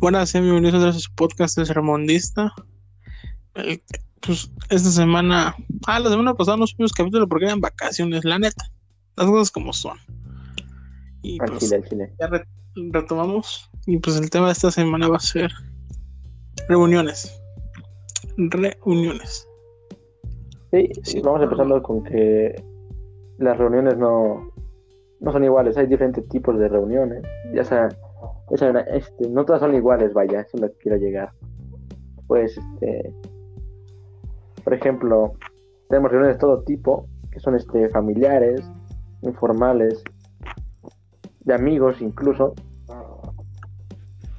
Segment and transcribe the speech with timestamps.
[0.00, 2.52] Buenas, bienvenidos a su podcast de Sermondista.
[3.54, 3.82] El-
[4.26, 5.54] pues esta semana,
[5.86, 8.64] ah, la semana pasada no subimos capítulo porque eran vacaciones, la neta.
[9.16, 9.96] Las cosas como son.
[11.22, 12.12] Y Al pues chile, chile.
[12.18, 12.46] ya re-
[12.92, 13.70] retomamos.
[13.86, 15.50] Y pues el tema de esta semana va a ser
[16.68, 17.40] reuniones.
[18.36, 19.46] Reuniones.
[20.70, 21.20] Sí, Sí.
[21.20, 22.62] vamos empezando con que
[23.38, 24.52] las reuniones no,
[25.20, 27.22] no son iguales, hay diferentes tipos de reuniones.
[27.54, 27.88] Ya sea,
[28.50, 31.32] ya sea, este, no todas son iguales, vaya, eso es lo que quiero llegar.
[32.26, 33.12] Pues, este,
[34.64, 35.32] por ejemplo,
[35.88, 38.60] tenemos reuniones de todo tipo, que son este, familiares,
[39.22, 40.02] informales,
[41.40, 42.54] de amigos incluso.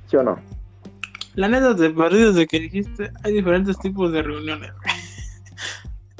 [0.07, 0.37] ¿Sí o no?
[1.35, 4.71] La neta, te perdí desde que dijiste, hay diferentes tipos de reuniones.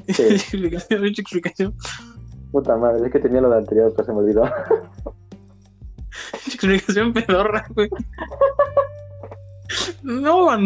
[0.08, 0.24] Sí.
[0.30, 1.74] explicación, mucha explicación.
[2.52, 4.44] Puta madre, es que tenía lo de anterior, pero se me olvidó.
[6.62, 7.90] Explicación pedorra, güey.
[10.04, 10.66] No, man.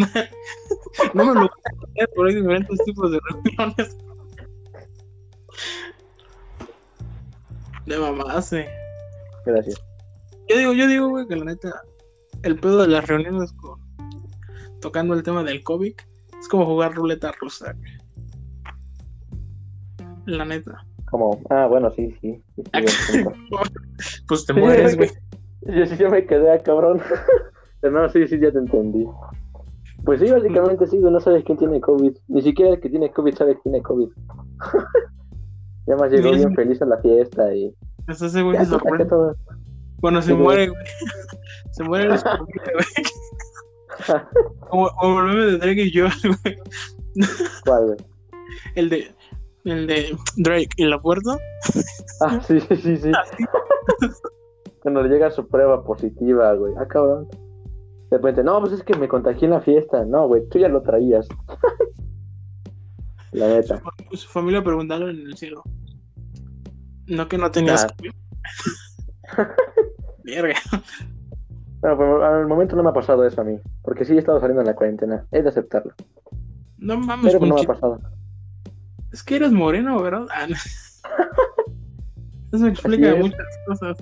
[1.14, 3.98] No me lo voy a creer, pero hay diferentes tipos de reuniones.
[7.86, 8.66] De mamás, sí.
[9.46, 9.82] Gracias.
[10.50, 11.82] Yo digo, yo digo, güey, que la neta,
[12.44, 13.80] el pedo de las reuniones con
[14.82, 15.94] tocando el tema del COVID
[16.40, 17.92] es como jugar ruleta rusa, güey.
[20.26, 20.86] La neta.
[21.10, 22.44] Como, ah, bueno, sí, sí.
[24.28, 25.10] Pues te mueres, güey.
[25.66, 27.02] Yo sí, yo me quedé a cabrón.
[27.82, 29.06] Pero no, sí, sí, ya te entendí.
[30.04, 32.16] Pues sí, básicamente sí, güey, no sabes quién tiene COVID.
[32.28, 34.10] Ni siquiera el que tiene COVID sabe quién tiene COVID.
[35.88, 36.54] ya más llegó Bien.
[36.56, 37.76] feliz a la fiesta y.
[38.06, 39.06] Pues güey Ya se sorprende.
[39.06, 39.36] todo.
[40.02, 40.44] Cuando se güey.
[40.44, 40.86] muere, güey.
[41.72, 42.86] Se muere el familia, güey.
[44.72, 46.56] El meme de Drake y yo, güey.
[47.66, 47.98] ¿Cuál, güey?
[48.76, 49.12] El de,
[49.66, 51.38] el de Drake y la puerta.
[52.22, 53.12] Ah, sí, sí, sí, sí.
[54.86, 56.76] Cuando le llega su prueba positiva, güey.
[56.78, 57.28] Ah, cabrón.
[58.12, 60.06] De repente, no, pues es que me contagié en la fiesta.
[60.06, 61.28] No, güey, tú ya lo traías.
[63.32, 63.82] la neta.
[64.12, 65.64] Su familia preguntaron en el cielo.
[67.08, 67.96] No que no tenías Ah.
[67.98, 68.12] COVID.
[70.24, 70.56] Verga.
[71.82, 73.58] Bueno, pero al momento no me ha pasado eso a mí.
[73.82, 75.26] Porque sí he estado saliendo en la cuarentena.
[75.32, 75.94] He de aceptarlo.
[76.78, 78.00] No mames, Pero pues no me ha pasado.
[79.12, 80.28] Es que eres moreno, ¿verdad?
[80.30, 80.56] Ah, no.
[82.54, 83.98] Eso explica muchas cosas.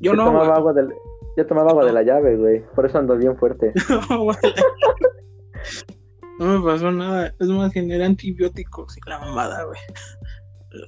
[0.00, 0.88] Yo Yo no, tomaba agua del,
[1.36, 2.64] yo tomaba agua de la llave, güey.
[2.74, 3.72] Por eso ando bien fuerte.
[4.10, 4.36] No, güey.
[6.38, 7.34] No me pasó nada.
[7.38, 9.78] Es más, generé antibióticos y la mamada, güey.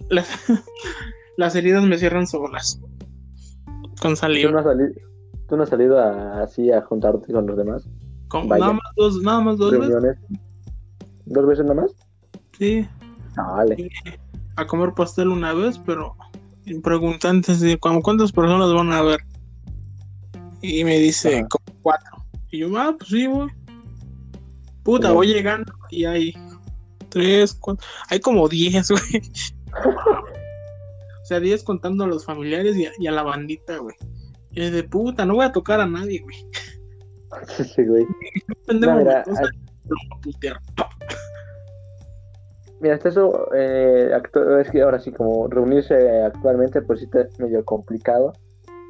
[0.08, 0.28] Las,
[1.36, 2.80] las heridas me cierran solas.
[4.00, 4.50] Con ¿Tú saliva.
[4.52, 4.90] no has salido,
[5.48, 7.88] tú no has salido a- así a juntarte con los demás?
[8.28, 10.18] Con- nada más dos, nada más dos veces.
[11.26, 11.92] ¿Dos veces nomás?
[12.56, 12.86] Sí.
[13.36, 13.90] No, vale.
[14.56, 16.14] A comer pastel una vez, pero
[16.82, 19.20] preguntantes de cuántas personas van a ver.
[20.62, 21.48] Y me dice Ajá.
[21.48, 22.24] como cuatro.
[22.50, 23.50] Y yo, ah, pues sí, voy.
[24.82, 26.34] Puta, voy llegando y hay
[27.10, 29.22] tres, cuatro, hay como diez, güey.
[31.22, 33.94] O sea, diez contando a los familiares y a, y a la bandita, güey.
[34.52, 36.36] Y es de puta, no voy a tocar a nadie, güey.
[37.56, 38.04] Sí, güey.
[38.66, 40.60] Pendejo No, mira, a- a putear.
[42.80, 44.10] Mira, hasta eso, eh,
[44.60, 48.32] es que ahora sí, como reunirse actualmente, pues sí está medio complicado.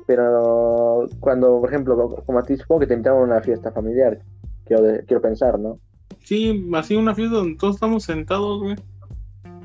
[0.06, 4.20] Pero cuando, por ejemplo, como- a ti, supongo que te invitaron a una fiesta familiar,
[4.64, 5.80] quiero, quiero pensar, ¿no?
[6.20, 8.76] Sí, así una fiesta donde todos estamos sentados, güey.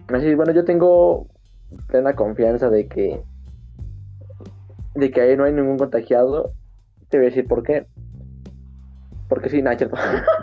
[0.07, 1.27] Así, bueno, yo tengo
[1.87, 3.21] plena confianza de que
[4.95, 6.53] de que ahí no hay ningún contagiado.
[7.09, 7.85] Te voy a decir por qué.
[9.27, 9.97] Porque sí, cierto.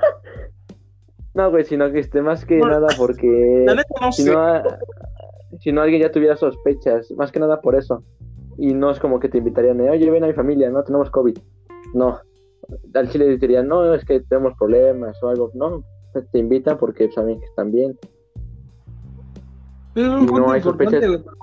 [1.34, 4.62] no, güey, sino que esté más que Bueno, nada porque no si no,
[5.60, 8.02] si no alguien ya tuviera sospechas, más que nada por eso.
[8.58, 11.10] Y no es como que te invitarían, de, oye, ven a mi familia, no tenemos
[11.10, 11.38] COVID.
[11.94, 12.20] No.
[12.94, 15.50] Al chile dirían, no, es que tenemos problemas o algo.
[15.54, 15.82] No,
[16.12, 17.98] te invitan porque saben que están bien.
[19.94, 21.34] Es un Y punto no hay importante, sospechas.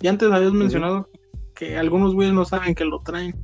[0.00, 1.08] Y antes habías mencionado
[1.54, 3.34] que algunos güeyes no saben que lo traen.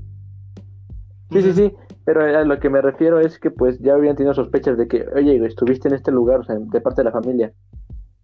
[1.31, 1.73] Sí, sí, sí,
[2.07, 5.07] pero a lo que me refiero es que pues ya habían tenido sospechas de que,
[5.15, 7.53] oye, estuviste en este lugar, o sea, de parte de la familia.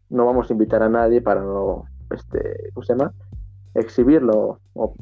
[0.08, 3.12] No vamos a invitar a nadie para no, este, ¿cómo se llama?
[3.75, 4.94] Exhibirlo o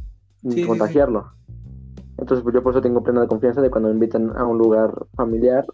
[0.43, 1.31] Sí, sí, contagiarlo.
[2.17, 4.91] Entonces, pues yo por eso tengo plena confianza de cuando me invitan a un lugar
[5.15, 5.67] familiar,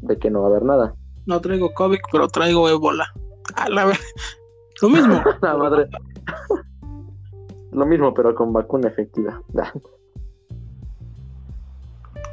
[0.00, 0.94] de que no va a haber nada.
[1.26, 3.06] No traigo COVID, pero traigo ébola.
[3.54, 3.98] A la ver.
[4.80, 5.22] Lo mismo.
[5.42, 5.88] La madre.
[7.72, 9.42] Lo mismo, pero con vacuna efectiva.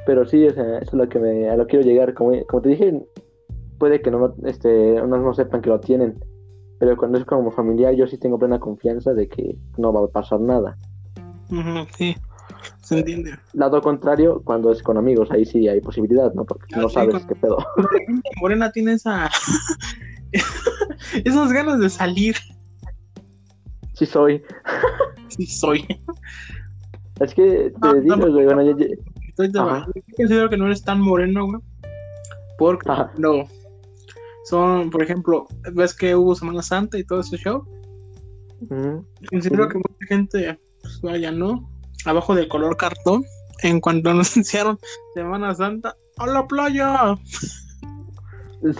[0.10, 2.16] Pero sí, o sea, eso es lo que me, a lo que quiero llegar.
[2.16, 3.00] Como, como te dije,
[3.78, 6.18] puede que no, este, unos no sepan que lo tienen.
[6.80, 10.08] Pero cuando es como familiar, yo sí tengo plena confianza de que no va a
[10.08, 10.76] pasar nada.
[11.96, 12.16] Sí.
[12.82, 13.34] Se entiende.
[13.54, 16.44] Lado contrario, cuando es con amigos, ahí sí hay posibilidad, ¿no?
[16.44, 17.58] Porque Ah, no sí, sabes con- qué pedo.
[17.78, 19.30] La gente morena tiene esa.
[21.24, 22.36] Esas ganas de salir.
[23.94, 24.42] Sí soy.
[25.28, 25.86] Sí, soy.
[27.20, 28.76] Es que te No, digo, no, güey, bueno, yo-
[29.40, 29.88] Estoy de Ajá.
[29.96, 31.62] Yo considero que no eres tan moreno, güey.
[32.58, 33.14] Porque Ajá.
[33.18, 33.46] no.
[34.44, 37.64] Son, por ejemplo, ves que hubo Semana Santa y todo ese show.
[39.30, 41.70] Considero que mucha gente, pues vaya, ¿no?
[42.04, 43.24] Abajo del color cartón,
[43.64, 44.78] en cuanto anunciaron
[45.14, 47.18] Semana Santa, ¡a la playa!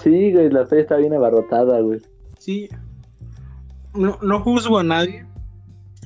[0.02, 2.02] Sí, güey, la fe está bien abarrotada, güey.
[2.38, 2.68] Sí.
[3.94, 5.26] No, no juzgo a nadie.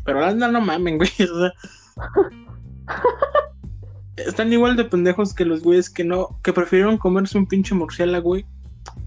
[0.06, 1.10] Pero la neta no mamen, güey.
[1.20, 1.54] O sea,
[4.18, 8.30] están igual de pendejos que los güeyes que no, que prefirieron comerse un pinche murciélago,
[8.30, 8.46] güey.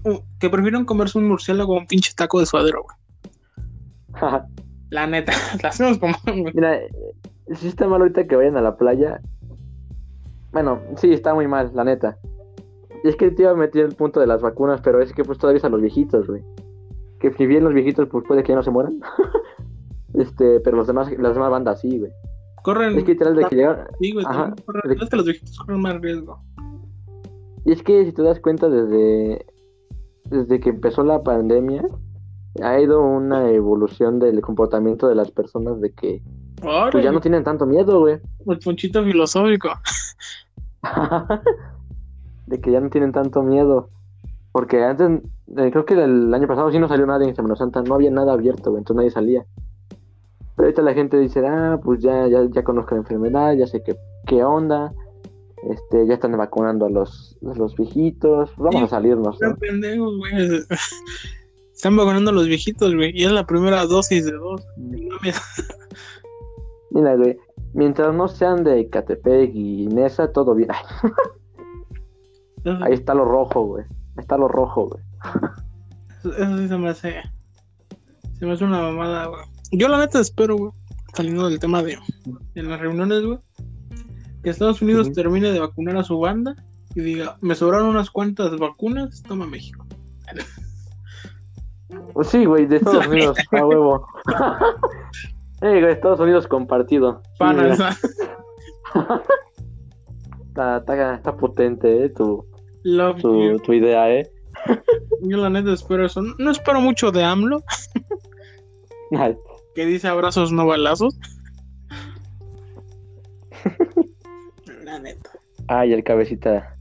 [0.03, 4.41] Uh, Que prefirieron comerse un murciélago a un pinche taco de suadero, güey.
[4.89, 5.33] La neta,
[5.63, 6.53] la hacemos como, güey.
[6.53, 6.79] Mira,
[7.55, 9.21] sí está mal ahorita que vayan a la playa.
[10.51, 12.17] Bueno, sí, está muy mal, la neta.
[13.03, 15.23] Y es que te iba a meter el punto de las vacunas, pero es que
[15.23, 16.43] pues todavía es a los viejitos, güey.
[17.19, 18.99] Que si bien los viejitos, pues puede que ya no se mueran.
[20.15, 22.11] este, pero los demás, las demás bandas sí, güey.
[22.67, 22.97] Corren.
[22.97, 23.87] Es que literal de que llegaron.
[24.01, 24.53] Sí, güey, Ajá.
[24.53, 26.41] también corren- Es que los viejitos corren más riesgo.
[27.63, 29.45] Y es que si te das cuenta desde,
[30.25, 31.87] desde que empezó la pandemia,
[32.61, 36.21] ha ido una evolución del comportamiento de las personas de que
[36.91, 38.19] pues ya no tienen tanto miedo, güey.
[38.45, 39.69] El ponchito filosófico.
[42.47, 43.91] de que ya no tienen tanto miedo.
[44.51, 45.21] Porque antes,
[45.55, 48.11] eh, creo que el año pasado sí no salió nadie en Semana Santa, no había
[48.11, 49.45] nada abierto, güey, entonces nadie salía.
[50.57, 53.83] Pero ahorita la gente dice, ah, pues ya, ya, ya conozco la enfermedad, ya sé
[53.83, 53.95] qué,
[54.25, 54.91] qué onda,
[55.69, 59.55] este, ya están vacunando a los, a los viejitos, vamos Sí, a salirnos, ¿no?
[59.55, 60.33] pendejos, güey.
[61.75, 63.11] Están vacunando a los viejitos, güey.
[63.13, 64.65] Y es la primera dosis de dos.
[64.77, 65.39] Mames.
[66.89, 67.37] Mira, güey,
[67.75, 70.71] mientras no sean de Catepec y Nesa, todo bien.
[72.81, 73.83] Ahí está lo rojo, güey.
[73.83, 75.03] Ahí está lo rojo, güey.
[76.17, 77.21] Eso, eso sí se me hace.
[78.39, 79.56] Se me hace una mamada, güey.
[79.71, 80.71] Yo la neta espero, güey.
[81.13, 81.97] Saliendo del tema de,
[82.53, 83.39] de las reuniones, güey.
[84.43, 86.55] Que Estados Unidos termine de vacunar a su banda
[86.95, 89.85] y diga, me sobraron unas cuantas vacunas, toma México.
[92.13, 94.07] Pues sí, güey, de Estados Unidos, a huevo.
[95.59, 97.21] Güey, Estados Unidos compartido.
[97.23, 97.97] Sí, Pana, esa-
[100.49, 102.45] Está, está, está potente, eh, tu,
[103.63, 104.31] tu, idea, eh.
[105.21, 106.21] Yo la neta espero eso.
[106.21, 107.63] No, no espero mucho de AMLO,
[109.77, 111.19] que dice abrazos no balazos.
[114.83, 115.29] la neta.
[115.67, 116.75] Ay, el cabecita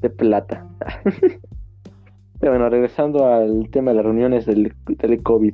[0.00, 0.64] de plata.
[2.38, 5.52] Pero bueno, regresando al tema de las reuniones del, del COVID.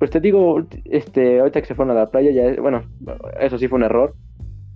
[0.00, 2.82] Pues te digo, este, ahorita que se fueron a la playa, ya, bueno,
[3.38, 4.16] eso sí fue un error.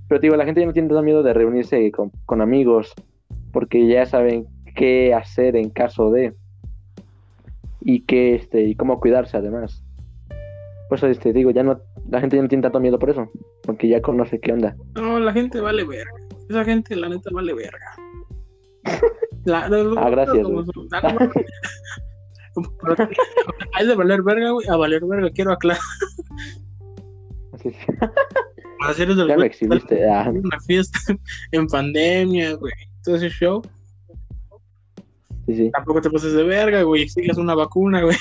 [0.07, 2.95] Pero te digo, la gente ya no tiene tanto miedo de reunirse con, con amigos,
[3.53, 6.33] porque ya saben qué hacer en caso de.
[7.81, 9.83] Y qué, este, y cómo cuidarse además.
[10.91, 13.31] Por eso este, digo, ya no, la gente ya no tiene tanto miedo por eso,
[13.63, 14.75] porque ya conoce qué onda.
[14.97, 16.11] No, la gente vale verga.
[16.49, 17.95] Esa gente, la neta, vale verga.
[19.45, 19.67] La,
[19.97, 20.45] Ah, gracias,
[23.75, 24.67] Hay de valer verga, güey.
[24.69, 25.81] A valer verga, quiero aclarar.
[27.53, 27.71] Así-
[29.07, 30.11] del ya me exhibiste.
[30.11, 30.29] ah.
[30.29, 30.99] Una fiesta
[31.53, 32.73] en pandemia, güey.
[33.05, 33.63] Todo ese show.
[35.47, 35.71] Sí, sí.
[35.71, 37.09] Tampoco te pases de verga, güey.
[37.09, 38.17] Sigues una vacuna, güey.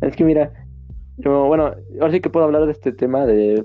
[0.00, 0.52] Es que mira,
[1.18, 3.64] yo, bueno, ahora sí que puedo hablar de este tema de,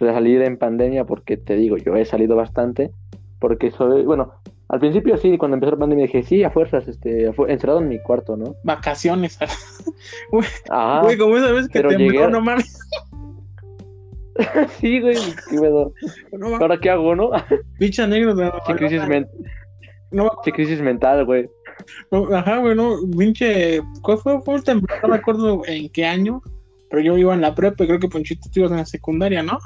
[0.00, 2.90] de salir en pandemia porque te digo, yo he salido bastante,
[3.38, 4.32] porque soy, bueno,
[4.68, 7.80] al principio sí, cuando empezó la pandemia dije, sí, a fuerzas, este, a fu- encerrado
[7.80, 8.54] en mi cuarto, ¿no?
[8.64, 9.38] Vacaciones.
[10.70, 12.78] Ajá, Güey, como esa vez que te llegué no mames.
[14.80, 15.16] sí, güey,
[15.50, 15.92] qué pedo.
[16.32, 16.56] No.
[16.56, 17.30] ¿Ahora qué hago, no?
[17.78, 18.50] Pinche anécdota.
[18.76, 19.28] Crisis, men-
[20.10, 21.50] No, qué crisis mental, güey.
[22.32, 22.96] Ajá, güey, no.
[23.16, 23.80] Pinche.
[24.02, 24.40] ¿Cuál fue?
[24.42, 24.98] fue el temblor?
[25.02, 26.42] No recuerdo en qué año.
[26.90, 29.42] Pero yo iba en la prepa y creo que Ponchito tú ibas en la secundaria,
[29.42, 29.58] ¿no?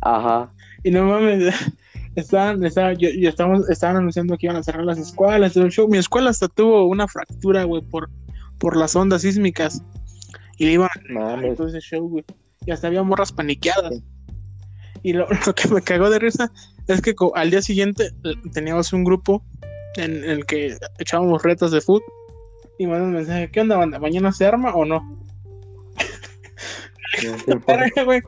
[0.00, 0.50] Ajá,
[0.84, 1.54] Y no mames,
[2.14, 5.88] estaban, estaban, yo, yo estaban anunciando que iban a cerrar las escuelas, el show.
[5.88, 8.08] Mi escuela hasta tuvo una fractura, güey, por,
[8.58, 9.82] por las ondas sísmicas.
[10.56, 10.88] Y le iban
[11.20, 12.24] a todo ese show, güey.
[12.64, 14.02] Y hasta había morras paniqueadas.
[15.02, 16.50] Y lo, lo que me cagó de risa
[16.86, 19.44] es que al día siguiente eh, teníamos un grupo
[19.98, 22.02] en el que echábamos retas de fútbol.
[22.78, 23.98] Y mandan un mensaje, ¿qué onda, banda?
[23.98, 25.00] ¿Mañana se arma o no?
[27.66, 28.20] Verga, güey,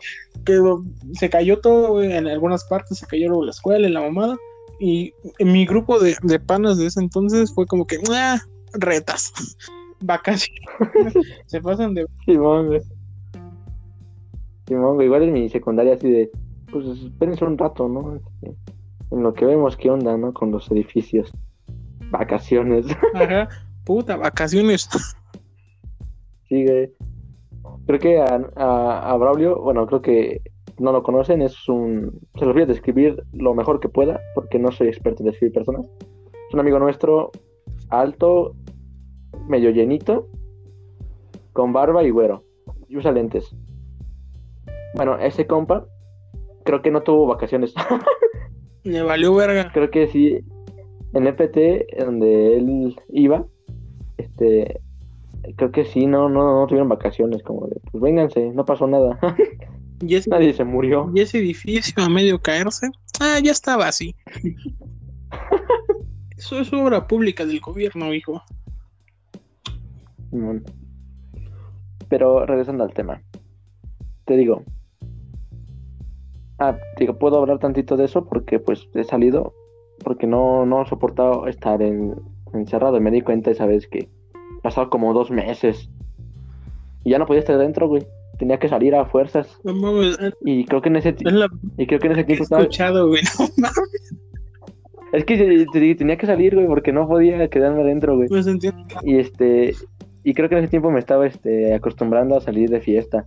[0.45, 4.01] que lo- se cayó todo, güey, en algunas partes se cayó la escuela y la
[4.01, 4.37] mamada.
[4.81, 8.39] Y en mi grupo de, de panas de ese entonces fue como que, "Ah,
[8.73, 9.33] retas,
[10.01, 10.61] vacaciones.
[11.47, 12.07] se pasan de.
[12.25, 12.81] Simón, güey.
[14.67, 16.31] Simón, güey, igual en mi secundaria así de,
[16.73, 18.17] pues espérense un rato, ¿no?
[18.17, 18.57] Este,
[19.11, 20.33] En lo que vemos qué onda, ¿no?
[20.33, 21.31] Con los edificios.
[22.11, 22.87] Vacaciones.
[23.15, 23.49] Ajá.
[23.85, 24.89] Puta, vacaciones.
[26.49, 26.93] Sí, güey.
[27.87, 30.43] Creo que a, a, a Braulio, bueno, creo que
[30.81, 32.21] no lo conocen, es un...
[32.39, 35.55] Se los voy a describir lo mejor que pueda, porque no soy experto en describir
[35.55, 35.87] personas.
[36.49, 37.31] Es un amigo nuestro,
[37.91, 38.55] alto,
[39.47, 40.27] medio llenito,
[41.53, 42.45] con barba y güero,
[42.89, 43.55] y usa lentes.
[44.95, 45.87] Bueno, ese compa,
[46.65, 47.75] creo que no tuvo vacaciones.
[48.85, 49.71] Me valió verga.
[49.73, 50.41] creo que sí,
[51.13, 53.47] en EPT, donde él iba,
[54.19, 54.81] este,
[55.57, 59.19] creo que sí, no, no, no tuvieron vacaciones, como de, pues vénganse, no pasó nada.
[60.03, 61.11] Y ese, Nadie se murió.
[61.15, 62.89] y ese edificio a medio caerse,
[63.21, 64.15] ah, ya estaba así.
[66.39, 68.41] Eso es obra pública del gobierno, hijo.
[72.09, 73.21] Pero regresando al tema,
[74.25, 74.65] te digo,
[76.59, 79.53] ah, digo, puedo hablar tantito de eso porque pues he salido,
[80.03, 82.15] porque no, no he soportado estar en,
[82.53, 84.09] encerrado y me di cuenta esa vez que
[84.63, 85.89] pasaba como dos meses
[87.05, 88.03] y ya no podía estar dentro, güey.
[88.39, 91.87] Tenía que salir a fuerzas No mames, es y creo que en ese la y
[91.87, 93.23] creo que en ese tiempo estaba, escuchado, güey.
[93.39, 94.15] No mames,
[95.13, 98.29] es que te- te- tenía que salir, güey, porque no podía quedarme adentro, güey.
[98.31, 98.71] me sentí
[99.03, 99.75] Y este,
[100.25, 103.27] y creo que en ese tiempo me estaba este, acostumbrando a salir de fiesta.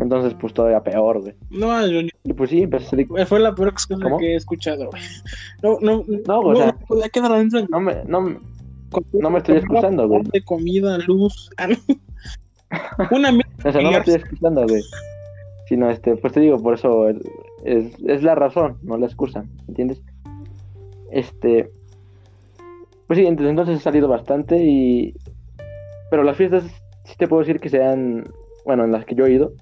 [0.00, 1.34] Entonces, pues todavía peor, güey.
[1.50, 3.08] No, yo ni- Y pues sí, empecé a salir.
[3.26, 4.18] fue la peor cosa ¿Cómo?
[4.18, 5.02] que he escuchado, güey.
[5.62, 8.38] No, no, No, o sea- podía quedar adentro No me, no, me-
[9.12, 10.22] no me estoy excusando, güey.
[10.32, 11.50] De comida, luz.
[11.56, 11.76] ah, no.
[13.10, 13.50] Una mierda.
[13.64, 14.82] o sea, no me estoy excusando, güey.
[15.68, 17.16] Sino, este, pues te digo, por eso es,
[18.06, 20.00] es, la razón, no la excusa, ¿entiendes?
[21.10, 21.70] Este,
[23.06, 25.14] pues sí, entonces, entonces he salido bastante y...
[26.10, 26.64] Pero las fiestas,
[27.04, 28.30] sí te puedo decir que sean,
[28.64, 29.52] bueno, en las que yo he ido,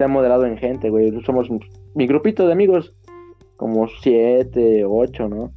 [0.00, 1.12] se han moderado en gente, güey.
[1.26, 1.50] Somos
[1.94, 2.94] mi grupito de amigos,
[3.58, 5.52] como siete, ocho, ¿no?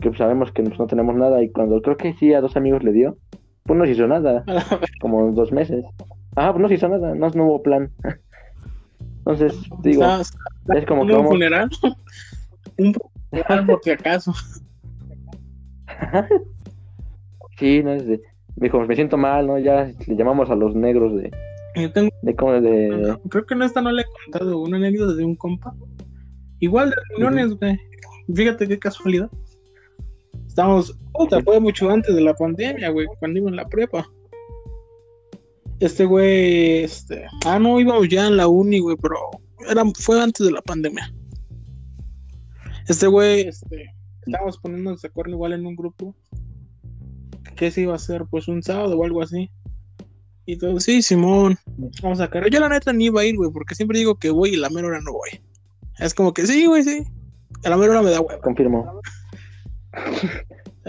[0.00, 2.56] Que pues, sabemos que pues, no tenemos nada y cuando creo que sí a dos
[2.56, 3.18] amigos le dio,
[3.64, 4.46] pues no se hizo nada,
[5.02, 5.84] como dos meses.
[6.36, 7.90] Ajá, pues no se hizo nada, no, no hubo plan.
[9.18, 11.32] Entonces, digo, está es como que un vamos...
[11.32, 11.68] funeral.
[12.78, 12.94] un
[13.28, 14.32] funeral por si acaso.
[17.58, 18.20] Sí, no es de...
[18.56, 19.56] Dijo, me siento mal, ¿no?
[19.58, 21.30] Ya le llamamos a los negros de...
[21.74, 23.18] Yo tengo, de, como de...
[23.30, 25.74] creo que no esta no le he contado una anécdota de un compa.
[26.60, 27.78] Igual de reuniones, güey.
[28.34, 29.30] Fíjate qué casualidad.
[30.46, 34.06] Estamos, puta, fue mucho antes de la pandemia, güey, cuando iba en la prepa.
[35.80, 39.16] Este güey, este, ah, no, íbamos ya en la uni, güey, pero
[39.68, 41.12] era, fue antes de la pandemia.
[42.86, 43.92] Este güey, este,
[44.26, 46.14] estábamos poniéndonos de acuerdo igual en un grupo.
[47.56, 48.26] ¿Qué se iba a hacer?
[48.30, 49.50] Pues un sábado o algo así.
[50.44, 51.56] Y todo, sí, Simón,
[52.02, 52.50] vamos a caer.
[52.50, 54.70] Yo la neta ni iba a ir, güey, porque siempre digo que voy y la
[54.70, 55.40] mera hora no voy.
[55.98, 57.04] Es como que sí, güey, sí.
[57.64, 58.40] A la mera hora me da huevo.
[58.40, 59.00] Confirmo.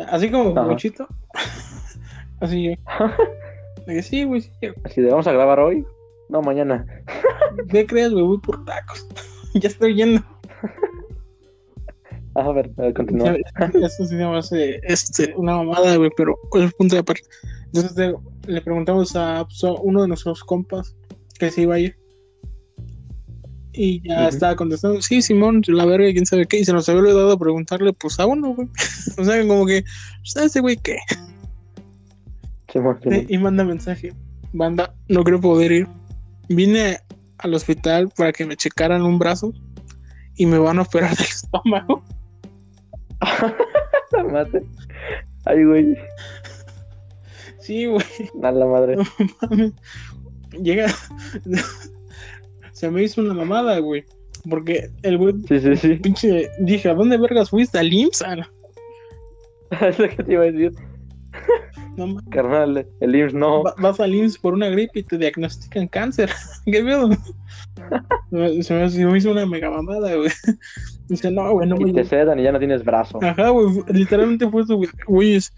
[0.07, 0.67] Así como Ajá.
[0.67, 1.07] Bochito.
[2.39, 2.71] Así yo.
[3.85, 4.51] De que sí, güey, sí.
[4.83, 5.85] Así de, ¿vamos a grabar hoy?
[6.29, 6.85] No, mañana.
[7.69, 8.25] ¿Qué crees, güey?
[8.25, 9.07] Voy por tacos.
[9.53, 10.23] ya estoy yendo.
[12.35, 13.35] A ver, a ver, continúa.
[13.35, 17.21] Esto sí se me hace este, una mamada, güey, pero es punto de aparte.
[17.65, 18.15] Entonces
[18.47, 20.95] le preguntamos a pues, a uno de nuestros compas
[21.39, 21.95] que se iba a ir.
[23.75, 26.59] Y ya estaba contestando, sí, Simón, la verga, quién sabe qué.
[26.59, 28.67] Y se nos había olvidado preguntarle, pues a uno, güey.
[29.17, 29.83] o sea, como que,
[30.23, 30.97] ¿sabes ese güey qué?
[32.71, 33.25] Simón, Simón.
[33.27, 34.13] Y manda mensaje,
[34.51, 35.87] banda, no creo poder ir.
[36.49, 36.99] Vine
[37.39, 39.53] al hospital para que me checaran un brazo
[40.35, 42.03] y me van a operar del estómago.
[44.31, 44.63] Madre.
[45.45, 45.97] Ay, güey.
[47.63, 48.05] Sí, güey.
[48.43, 48.97] A la madre.
[49.41, 49.73] mames.
[50.61, 50.87] Llega.
[52.71, 54.03] Se me hizo una mamada, güey.
[54.49, 55.95] Porque el güey, Sí, sí, sí.
[55.95, 56.49] pinche.
[56.59, 57.79] Dije, ¿a dónde vergas fuiste?
[57.79, 58.21] ¿Al IMSS?
[58.23, 58.45] Ah, no,
[59.87, 60.71] Es lo que te iba a decir.
[61.95, 62.23] no mames.
[62.29, 63.63] Carnal, el IMSS no.
[63.63, 66.29] Va- Vas al IMSS por una gripe y te diagnostican cáncer.
[66.65, 67.09] ¿Qué pedo?
[68.61, 70.29] Se me, se hizo una mega mamada, güey.
[71.07, 73.19] Dice, no, güey, no Y me te sedan y ya no tienes brazo.
[73.23, 73.67] Ajá, güey.
[73.87, 74.89] Literalmente fue eso, güey.
[75.07, 75.53] Güey, es-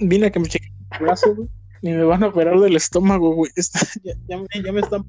[0.00, 1.48] Vine a que me chequen el brazo, güey.
[1.82, 3.50] Y me van a operar del estómago, güey.
[3.56, 5.04] Está- ya, ya me, ya me están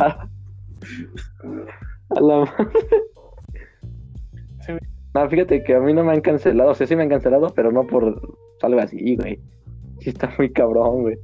[0.00, 0.28] A
[2.20, 2.52] la madre.
[4.60, 4.80] Se me-
[5.14, 6.70] No, fíjate que a mí no me han cancelado.
[6.70, 8.20] O sea, sí me han cancelado, pero no por
[8.62, 9.40] algo así, güey.
[10.00, 11.18] Sí está muy cabrón, güey.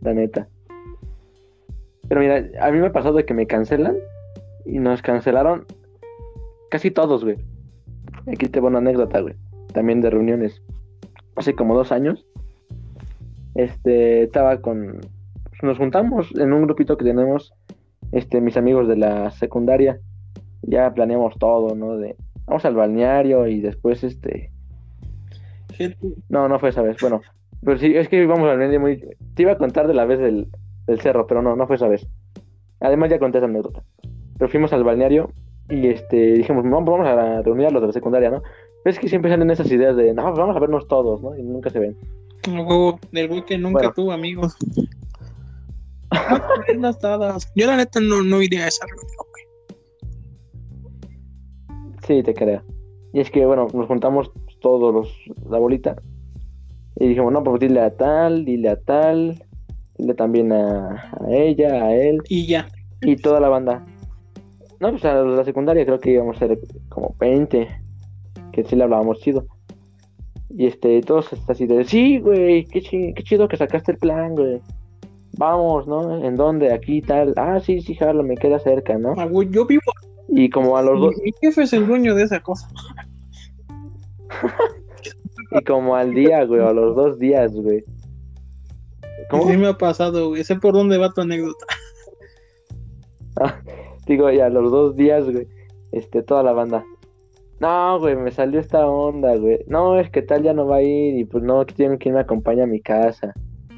[0.00, 0.48] La neta.
[2.08, 3.96] Pero mira, a mí me ha pasado de que me cancelan
[4.66, 5.66] y nos cancelaron
[6.70, 7.38] casi todos, güey.
[8.26, 9.34] Aquí te voy una anécdota, güey.
[9.72, 10.62] También de reuniones.
[11.36, 12.26] Hace como dos años.
[13.54, 15.00] Este, estaba con...
[15.62, 17.54] Nos juntamos en un grupito que tenemos
[18.10, 20.00] este, mis amigos de la secundaria,
[20.62, 21.96] ya planeamos todo, ¿no?
[21.96, 24.50] De, vamos al balneario y después, este...
[26.28, 27.22] No, no fue esa vez, bueno,
[27.64, 29.04] pero sí, es que íbamos al balneario muy...
[29.34, 30.48] Te iba a contar de la vez del,
[30.86, 32.06] del cerro, pero no, no fue esa vez.
[32.80, 33.82] Además ya conté esa anécdota.
[34.38, 35.30] Pero fuimos al balneario
[35.68, 38.42] y este dijimos, no, vamos a reunir a los de la secundaria, ¿no?
[38.84, 41.36] Pero es que siempre salen esas ideas de, no, vamos a vernos todos, ¿no?
[41.36, 41.96] Y nunca se ven.
[42.44, 43.92] el huevo del güey que nunca Bueno.
[43.94, 44.56] tuvo amigos.
[46.76, 46.92] No.
[47.54, 49.44] Yo la neta no, no iría a esa reunión, güey.
[52.06, 52.62] Sí, te creo.
[53.12, 55.08] Y es que, bueno, nos juntamos todos los,
[55.50, 55.96] la bolita.
[56.96, 59.42] Y dijimos, no, pues dile a tal, dile a tal,
[59.98, 62.68] dile también a, a ella, a él, Y ya.
[63.00, 63.84] y toda la banda.
[64.80, 66.58] No, pues a la secundaria creo que íbamos a ser
[66.88, 67.68] como 20,
[68.52, 69.46] que sí le hablábamos chido.
[70.50, 74.34] Y este, todos así de, sí, güey, qué, chi- qué chido que sacaste el plan,
[74.34, 74.60] güey.
[75.38, 76.22] Vamos, ¿no?
[76.24, 76.72] ¿En dónde?
[76.72, 77.32] Aquí tal.
[77.36, 79.14] Ah, sí, sí, jalo, me queda cerca, ¿no?
[79.16, 79.80] Ah, güey, yo vivo.
[80.28, 82.68] Y como a los dos, Mi, jefe es el dueño de esa cosa.
[85.52, 87.82] y como al día, güey, a los dos días, güey.
[89.30, 89.50] ¿Cómo?
[89.50, 90.44] Sí me ha pasado, güey.
[90.44, 91.64] Sé por dónde va tu anécdota.
[94.06, 95.46] Digo, y a los dos días, güey,
[95.92, 96.84] este, toda la banda.
[97.62, 99.60] No, güey, me salió esta onda, güey.
[99.68, 102.14] No, es que tal ya no va a ir y pues no, que tienen quien
[102.16, 103.32] me acompañe a mi casa.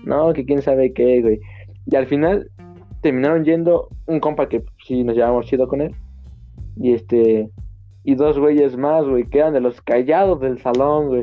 [0.05, 1.39] No, que quién sabe qué, güey.
[1.87, 2.51] Y al final
[3.03, 5.95] terminaron yendo un compa que sí nos llevamos chido con él.
[6.77, 7.51] Y este,
[8.05, 11.23] y dos güeyes más, güey, que eran de los callados del salón, güey.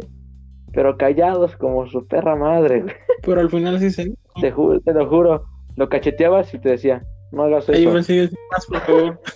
[0.72, 2.94] Pero callados como su perra madre, güey.
[3.26, 4.14] Pero al final sí se.
[4.40, 5.44] Te, ju- te lo juro.
[5.78, 7.02] Lo cacheteabas y te decía,
[7.32, 7.92] no hagas eso.
[7.92, 9.20] me sigues más, por favor.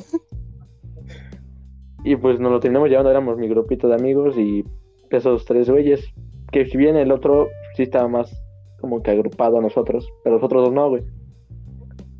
[2.05, 4.63] Y pues nos lo terminamos llevando, éramos mi grupito de amigos y
[5.09, 6.13] esos tres güeyes.
[6.51, 8.31] Que si bien el otro sí estaba más
[8.79, 11.01] como que agrupado a nosotros, pero los otros dos no, güey.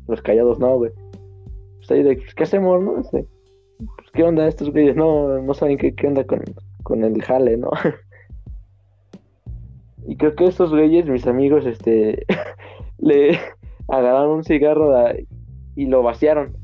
[0.08, 0.90] Los callados no, güey.
[1.76, 2.98] Pues ahí de, pues, ¿qué hacemos, no?
[2.98, 3.28] Este,
[3.78, 4.96] pues, ¿qué onda estos güeyes?
[4.96, 6.42] No, no saben qué, qué onda con,
[6.82, 7.70] con el jale, ¿no?
[10.08, 12.26] y creo que estos güeyes, mis amigos, este,
[12.98, 13.38] le
[13.86, 14.92] agarraron un cigarro
[15.76, 16.56] y lo vaciaron.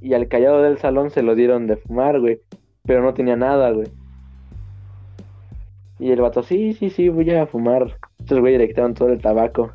[0.00, 2.40] Y al callado del salón se lo dieron de fumar, güey.
[2.88, 3.86] Pero no tenía nada, güey.
[6.00, 7.96] Y el vato, sí, sí, sí, voy a fumar.
[8.18, 9.70] Estos güeyes le quitaron todo el tabaco.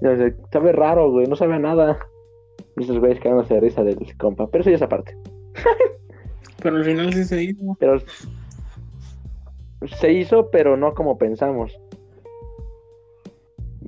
[0.00, 1.98] Y dice, sabe raro, güey, no sabe a nada.
[2.76, 4.46] Y estos güeyes quedándose de risa del compa.
[4.48, 5.16] Pero eso ya es aparte.
[6.62, 7.76] Pero al final sí se hizo.
[7.80, 8.00] Pero
[9.96, 11.72] se hizo, pero no como pensamos.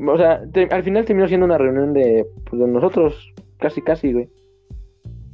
[0.07, 4.12] O sea, te- al final terminó siendo una reunión de, pues, de nosotros, casi, casi,
[4.12, 4.31] güey.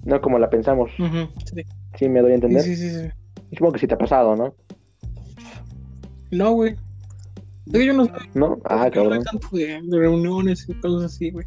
[0.05, 0.90] No como la pensamos.
[1.45, 1.62] Sí.
[1.98, 2.62] Sí, me doy a entender.
[2.62, 3.09] Sí, sí, sí.
[3.52, 4.54] Supongo que sí te ha pasado, ¿no?
[6.30, 6.76] No, güey.
[7.72, 8.59] Que yo no soy ¿No?
[8.64, 9.24] Ah, cabrón.
[9.24, 11.46] tanto de, de reuniones y cosas así, güey.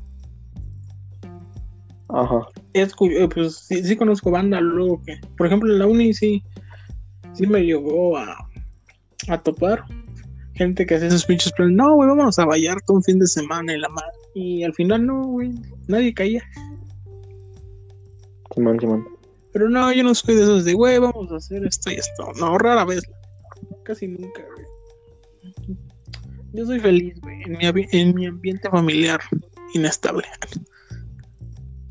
[2.10, 2.48] Ajá.
[2.74, 6.44] Es, eh, pues sí, sí conozco banda luego que, por ejemplo, en la uni sí,
[7.34, 8.36] sí me llegó a,
[9.28, 9.84] a topar
[10.56, 11.76] gente que hace sus pinches planes.
[11.76, 14.12] No, güey, vámonos a Vallarta un fin de semana y la madre.
[14.34, 15.52] Y al final no, güey,
[15.88, 16.44] nadie caía.
[18.54, 19.19] Simón, Simón.
[19.60, 22.32] Pero no, yo no soy de esos de, güey, vamos a hacer esto y esto.
[22.40, 23.02] No, rara vez.
[23.84, 25.78] Casi nunca, güey.
[26.54, 29.20] Yo soy feliz, güey, en mi, en mi ambiente familiar
[29.74, 30.26] inestable.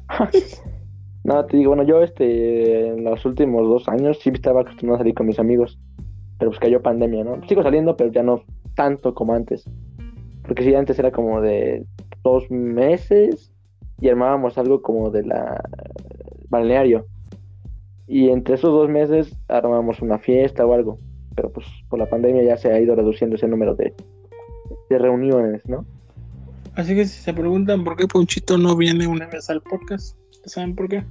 [1.25, 4.99] No, te digo, bueno, yo este, en los últimos dos años sí estaba acostumbrado a
[5.01, 5.79] salir con mis amigos,
[6.39, 7.47] pero pues cayó pandemia, ¿no?
[7.47, 9.69] Sigo saliendo, pero ya no tanto como antes.
[10.47, 11.85] Porque sí, antes era como de
[12.23, 13.53] dos meses
[14.01, 15.63] y armábamos algo como de la
[16.49, 17.05] balneario.
[18.09, 20.99] Y entre esos dos meses armábamos una fiesta o algo.
[21.37, 23.95] Pero pues por la pandemia ya se ha ido reduciendo ese número de,
[24.91, 25.85] de reuniones, ¿no?
[26.75, 30.17] Así que si se preguntan por qué Ponchito no viene una vez al podcast,
[30.47, 31.05] ¿saben por qué?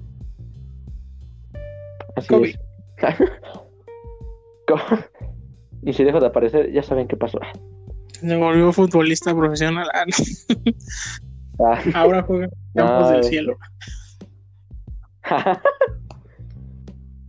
[2.16, 2.56] Así COVID.
[2.56, 2.58] es.
[5.84, 7.40] Y si dejo de aparecer, ya saben qué pasó.
[8.12, 9.88] Se volvió futbolista profesional.
[9.94, 10.04] Ah,
[11.60, 13.24] Ah, Ahora juega en Campos del.
[13.24, 13.58] Cielo.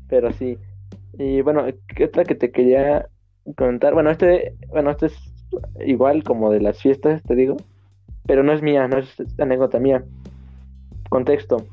[0.08, 0.58] Pero sí.
[1.18, 3.08] Y bueno, ¿qué otra que te quería
[3.56, 3.94] contar?
[3.94, 5.16] Bueno, este, bueno, este es
[5.84, 7.56] igual como de las fiestas, te digo,
[8.26, 10.04] pero no es mía, no es anécdota mía.
[11.08, 11.64] Contexto.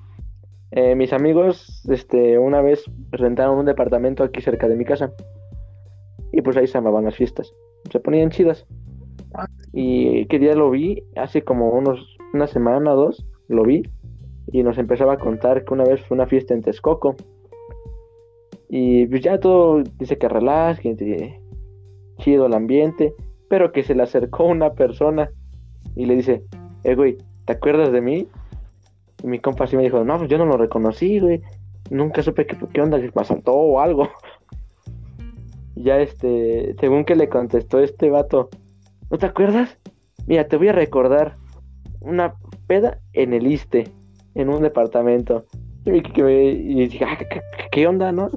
[0.71, 5.11] Eh, mis amigos, este, una vez rentaron un departamento aquí cerca de mi casa.
[6.31, 7.53] Y pues ahí se llamaban las fiestas.
[7.91, 8.65] Se ponían chidas.
[9.73, 13.83] Y qué día lo vi, hace como unos, una semana o dos, lo vi.
[14.51, 17.15] Y nos empezaba a contar que una vez fue una fiesta en Texcoco.
[18.77, 21.39] Y pues ya todo dice que relax, que
[22.17, 23.13] chido el ambiente,
[23.49, 25.29] pero que se le acercó una persona
[25.95, 26.43] y le dice,
[26.83, 28.27] eh güey, ¿te acuerdas de mí?
[29.23, 31.41] Y mi compa sí me dijo, no, pues yo no lo reconocí, güey.
[31.89, 34.09] Nunca supe qué, qué onda, que me asaltó o algo.
[35.77, 38.49] Ya este, según que le contestó este vato,
[39.09, 39.77] ¿no te acuerdas?
[40.27, 41.35] Mira, te voy a recordar
[42.01, 42.33] una
[42.67, 43.89] peda en el Iste,
[44.35, 45.45] en un departamento.
[45.85, 48.29] Y, y dije, ah, ¿qué, qué- qué onda, no?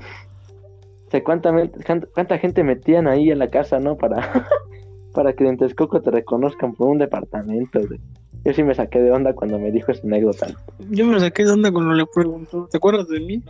[1.11, 3.97] Sea, ¿cuánta, gente metían ahí en la casa, no?
[3.97, 4.47] Para,
[5.15, 8.01] para que en Texcoco te reconozcan por un departamento, güey.
[8.45, 10.47] Yo sí me saqué de onda cuando me dijo esa anécdota.
[10.91, 13.43] Yo me saqué de onda cuando le preguntó, ¿te acuerdas de mí?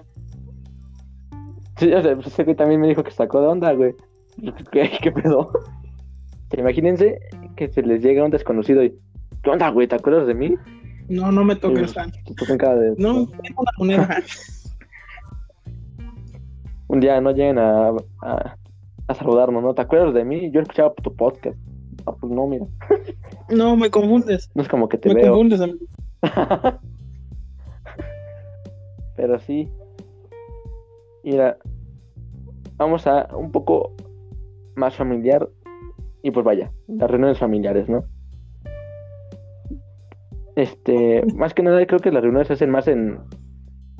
[1.77, 3.95] Sí, o sea, pues ese güey también me dijo que sacó de onda, güey.
[4.73, 5.51] ¿Qué, qué pedo?
[6.57, 7.19] Imagínense
[7.57, 8.95] que se les llega un desconocido y,
[9.43, 9.87] ¿qué onda, güey?
[9.87, 10.55] ¿Te acuerdas de mí?
[11.09, 11.95] No, no me toques
[12.59, 12.95] cara de...
[12.99, 14.23] No, tengo una moneda.
[16.89, 17.89] Un día no lleguen a,
[18.23, 18.57] a,
[19.07, 19.75] a saludarnos, ¿no?
[19.75, 20.51] ¿Te acuerdas de mí?
[20.51, 21.57] Yo escuchaba tu podcast.
[22.07, 22.67] Ah, pues no, mira.
[23.51, 24.51] No, me confundes.
[24.55, 25.29] No es como que te Me veo.
[25.33, 25.87] confundes, amigo.
[29.17, 29.69] Pero sí.
[31.25, 31.57] Mira,
[32.77, 33.93] vamos a un poco
[34.77, 35.49] más familiar.
[36.23, 38.05] Y pues vaya, las reuniones familiares, ¿no?
[40.57, 43.19] Este, más que nada creo que las reuniones se hacen más en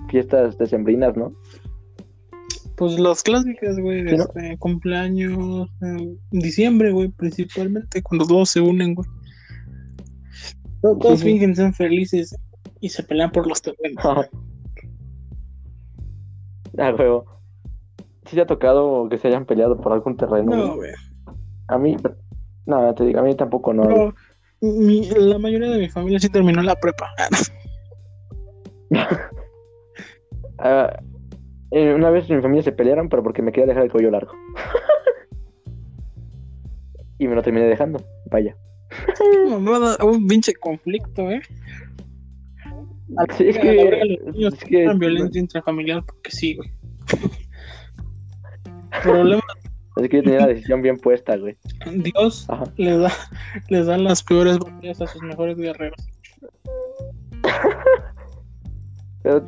[0.09, 1.33] fiestas decembrinas, ¿no?
[2.79, 8.95] Pues las clásicas, güey, de este, cumpleaños, en diciembre, güey, principalmente, cuando todos se unen,
[8.95, 9.09] güey.
[10.81, 11.33] Todos, todos Sí, sí.
[11.33, 12.37] fingen ser felices
[12.81, 14.05] y se pelean por los terrenos.
[16.79, 17.25] ah, huevo.
[18.27, 20.55] ¿Sí te ha tocado que se hayan peleado por algún terreno?
[20.55, 20.93] No, güey?
[21.69, 21.97] A mí,
[22.67, 23.85] no, te digo, a mí tampoco no.
[23.85, 24.15] No,
[24.61, 27.11] mi- la mayoría de mi familia sí terminó la prepa.
[30.61, 30.91] Ah,
[31.71, 34.33] eh, una vez mi familia se pelearon, pero porque me quería dejar el cuello largo.
[37.19, 38.03] y me lo terminé dejando.
[38.31, 38.57] Vaya.
[39.49, 41.43] Mamada, un pinche conflicto, ¿eh?
[43.37, 44.19] Sí, es que.
[44.23, 46.71] los niños Es que violencia intrafamiliar porque sí, güey.
[49.03, 49.43] Problema,
[49.97, 51.57] es que yo tenía la decisión bien puesta, güey.
[51.93, 52.65] Dios Ajá.
[52.77, 53.13] les da,
[53.69, 56.09] les da las peores batallas a sus mejores guerreros.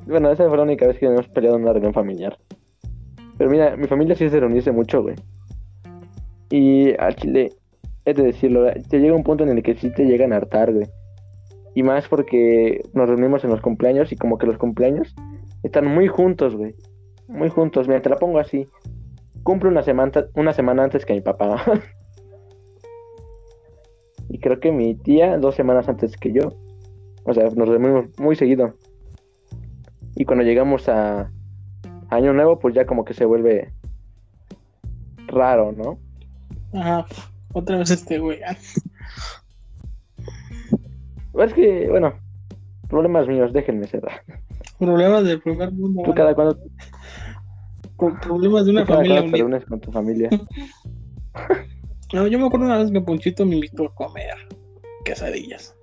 [0.06, 2.38] Bueno, esa fue la única vez que hemos peleado en una reunión familiar.
[3.38, 5.16] Pero mira, mi familia sí se reuniese mucho, güey.
[6.50, 7.52] Y al chile,
[8.04, 10.72] es de decirlo, te llega un punto en el que sí te llegan a hartar,
[10.72, 10.86] güey.
[11.74, 15.14] Y más porque nos reunimos en los cumpleaños y como que los cumpleaños
[15.62, 16.74] están muy juntos, güey.
[17.28, 17.88] Muy juntos.
[17.88, 18.68] Mira, te la pongo así.
[19.44, 21.64] Cumple una semana, una semana antes que mi papá.
[24.28, 26.52] y creo que mi tía dos semanas antes que yo.
[27.24, 28.74] O sea, nos reunimos muy seguido.
[30.20, 31.30] Y cuando llegamos a
[32.10, 33.72] Año Nuevo, pues ya como que se vuelve
[35.28, 35.98] raro, ¿no?
[36.78, 37.06] Ajá,
[37.54, 38.38] otra vez este güey.
[41.38, 42.12] Es que, bueno,
[42.90, 44.02] problemas míos, déjenme ser.
[44.78, 46.02] Problemas del primer mundo.
[46.04, 46.58] Tú cada cuando,
[47.96, 50.28] Pro- Problemas de una tú cada familia reúnes con tu familia.
[52.12, 54.34] No, yo me acuerdo una vez que Ponchito me invitó a comer
[55.04, 55.76] quesadillas.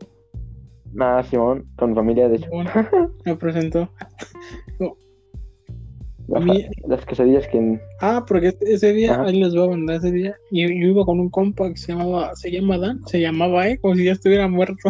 [0.94, 2.50] Nada, Simón, con mi familia, de hecho.
[2.50, 2.72] Bueno,
[3.26, 3.90] me presentó.
[6.88, 7.80] Las, quesadillas que...
[8.02, 9.24] Ah, porque ese- día, Ajá.
[9.24, 10.36] ahí les voy a mandar ese día.
[10.52, 13.78] Y yo, iba con un compa que se llamaba, se llama Dan, se llamaba, eh,
[13.80, 14.76] como si ya estuviera muerto.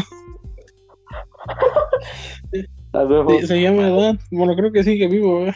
[3.30, 4.20] Se, se llama Dan.
[4.32, 5.54] Bueno, creo que sigue vivo, eh.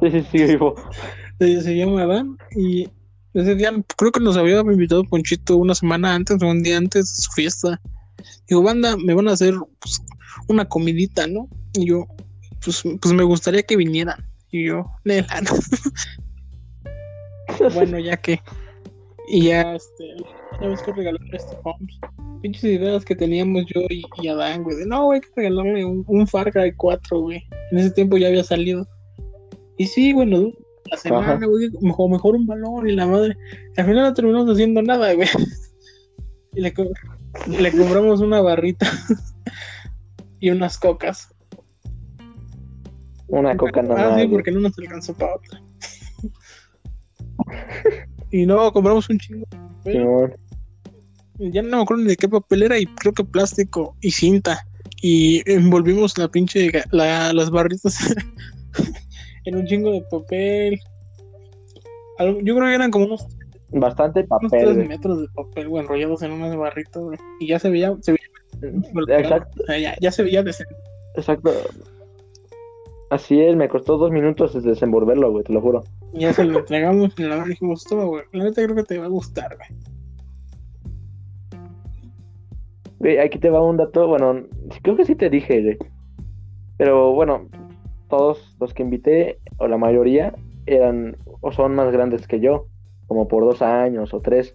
[0.00, 0.74] Sí, sí, sí, vivo.
[1.38, 2.88] se, se llama Dan y
[3.34, 7.14] ese día creo que nos había invitado Ponchito una semana antes o un día antes
[7.14, 7.80] de su fiesta.
[8.48, 10.02] Digo, banda, me van a hacer pues,
[10.48, 11.48] una comidita, ¿no?
[11.74, 12.06] Y yo,
[12.64, 14.24] pues, pues me gustaría que vinieran.
[14.50, 15.50] Y yo, Lela, ¿no?
[17.74, 18.40] bueno, ya que.
[19.30, 20.16] Y ya, este,
[20.58, 21.98] ¿sabes qué regalarle a este Holmes?
[22.40, 24.76] Pinches ideas que teníamos yo y, y Adán, güey.
[24.76, 27.44] De, no, güey, hay que regalarle un, un Far Cry 4, güey.
[27.72, 28.88] En ese tiempo ya había salido.
[29.76, 30.50] Y sí, bueno,
[30.90, 31.46] la semana, Ajá.
[31.46, 33.36] güey, mejor, mejor un balón y la madre.
[33.76, 35.28] Al final no terminamos haciendo nada, güey.
[36.54, 36.72] Y le,
[37.48, 38.90] le compramos una barrita
[40.40, 41.28] y unas cocas.
[43.28, 44.30] Una coca nada Ah, sí, güey.
[44.30, 45.62] porque no nos alcanzó para otra.
[48.30, 49.46] Y no, compramos un chingo.
[51.38, 54.66] Ya no me acuerdo ni de qué papel era y creo que plástico y cinta.
[55.00, 57.96] Y envolvimos la pinche, la- las barritas
[59.44, 60.78] en un chingo de papel.
[62.18, 63.26] Yo creo que eran como unos,
[63.70, 67.18] Bastante papel, metros de papel, güey, enrollados en unas barritas, güey.
[67.40, 70.74] Y ya se veía, se veía, Exacto, ya, ya se veía decente.
[71.14, 71.50] exacto.
[73.10, 75.82] Así es, me costó dos minutos desenvolverlo, güey, te lo juro.
[76.12, 78.98] Ya se lo entregamos y la verdad dijimos, toma, güey, la neta creo que te
[78.98, 79.80] va a gustar, güey.
[82.98, 84.42] Güey, aquí te va un dato, bueno,
[84.82, 85.78] creo que sí te dije, güey.
[86.76, 87.48] Pero bueno,
[88.08, 90.34] todos los que invité, o la mayoría,
[90.66, 92.66] eran o son más grandes que yo,
[93.08, 94.54] como por dos años o tres.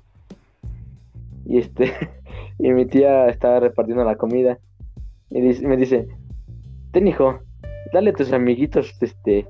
[1.45, 1.91] Y este,
[2.59, 4.57] y mi tía estaba repartiendo la comida.
[5.29, 6.07] Y dice- me dice,
[6.91, 7.39] ten hijo,
[7.91, 9.45] dale a tus amiguitos, este,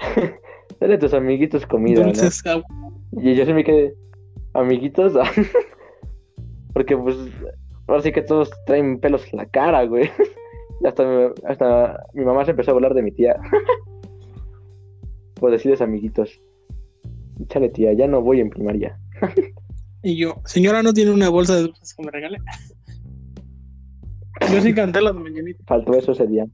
[0.80, 2.06] dale a tus amiguitos comida, ¿no?
[2.08, 2.60] Dulces, ah,
[3.12, 3.94] Y yo sí me quedé,
[4.52, 5.14] amiguitos,
[6.74, 7.16] porque pues
[7.86, 10.10] ahora sí que todos traen pelos en la cara, güey.
[10.82, 13.36] Y hasta, mi- hasta mi mamá se empezó a hablar de mi tía.
[15.40, 16.40] Por decirles amiguitos.
[17.48, 18.98] Chale tía, ya no voy en primaria.
[20.02, 22.38] Y yo, señora, ¿no tiene una bolsa de dulces que me regale?
[24.52, 25.64] Yo sí canté las mañanitas.
[25.66, 26.46] Faltó eso ese día.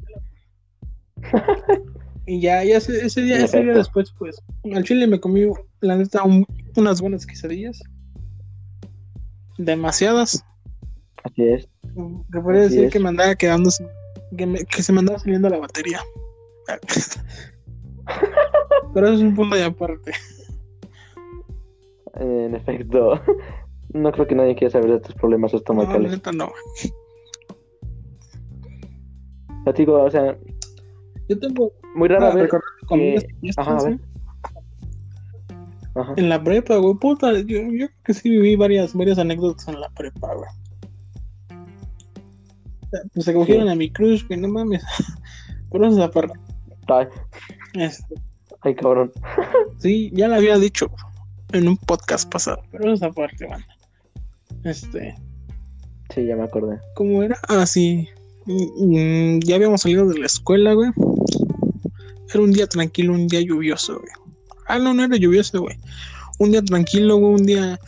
[2.25, 4.41] Y ya, ya ese, ese día, ese día después, pues,
[4.73, 5.43] al chile me comí,
[5.81, 7.83] la neta, un- unas buenas quesadillas.
[9.59, 10.45] Demasiadas.
[11.25, 11.69] Así es.
[12.33, 12.93] Que podría decir es.
[12.93, 13.89] que me andaba quedando, sin-
[14.39, 15.99] que, me- que se me andaba saliendo la batería.
[18.95, 20.13] Pero eso es un punto de aparte.
[22.15, 23.21] En efecto.
[23.95, 26.23] No creo que nadie quiera saber de tus problemas No, la estomacales.
[26.35, 26.51] no.
[29.67, 30.35] Ya te digo, o sea,
[31.29, 32.51] Yo tengo muy rara vez.
[32.89, 34.01] que- Ajá, a ver.
[35.95, 36.15] Ajá.
[36.17, 39.79] En la prepa, güey, puta, yo, yo creo que sí viví varias, varias anécdotas en
[39.79, 40.49] la prepa, güey.
[43.13, 44.83] Pues se cogieron a mi cruz, güey, no mames.
[45.71, 46.33] Por eso aparte.
[46.89, 47.09] Ay,
[47.75, 48.15] Este,
[48.63, 49.13] ay, cabrón.
[49.77, 50.91] sí, ya lo había dicho
[51.53, 53.67] en un podcast pasado, pero eso aparte, banda.
[54.65, 55.15] Este,
[56.15, 56.79] Sí, ya me acordé.
[56.95, 57.39] ¿cómo era?
[57.49, 58.09] Ah, sí.
[58.45, 60.91] Mm, ya habíamos salido de la escuela, güey.
[62.33, 64.13] Era un día tranquilo, un día lluvioso, güey.
[64.67, 65.77] Ah, no, no era lluvioso, güey.
[66.39, 67.81] Un día tranquilo, güey, un día,